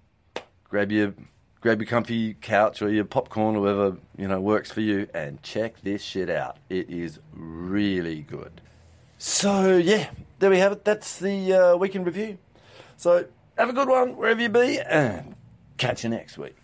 Grab 0.64 0.92
your 0.92 1.14
grab 1.61 1.80
your 1.80 1.88
comfy 1.88 2.35
couch 2.35 2.82
or 2.82 2.90
your 2.90 3.04
popcorn 3.04 3.56
or 3.56 3.61
whatever 3.61 3.96
you 4.18 4.26
know 4.28 4.40
works 4.40 4.70
for 4.70 4.80
you 4.80 5.06
and 5.14 5.42
check 5.42 5.80
this 5.82 6.02
shit 6.02 6.28
out. 6.28 6.58
It 6.68 6.90
is 6.90 7.20
really 7.32 8.22
good. 8.22 8.61
So 9.24 9.76
yeah, 9.76 10.11
there 10.40 10.50
we 10.50 10.58
have 10.58 10.72
it. 10.72 10.85
That's 10.85 11.20
the 11.20 11.52
uh, 11.52 11.76
weekend 11.76 12.06
review. 12.06 12.38
So 12.96 13.26
have 13.56 13.68
a 13.68 13.72
good 13.72 13.88
one 13.88 14.16
wherever 14.16 14.42
you 14.42 14.48
be, 14.48 14.80
and 14.80 15.37
catch 15.76 16.02
you 16.02 16.11
next 16.11 16.38
week. 16.38 16.56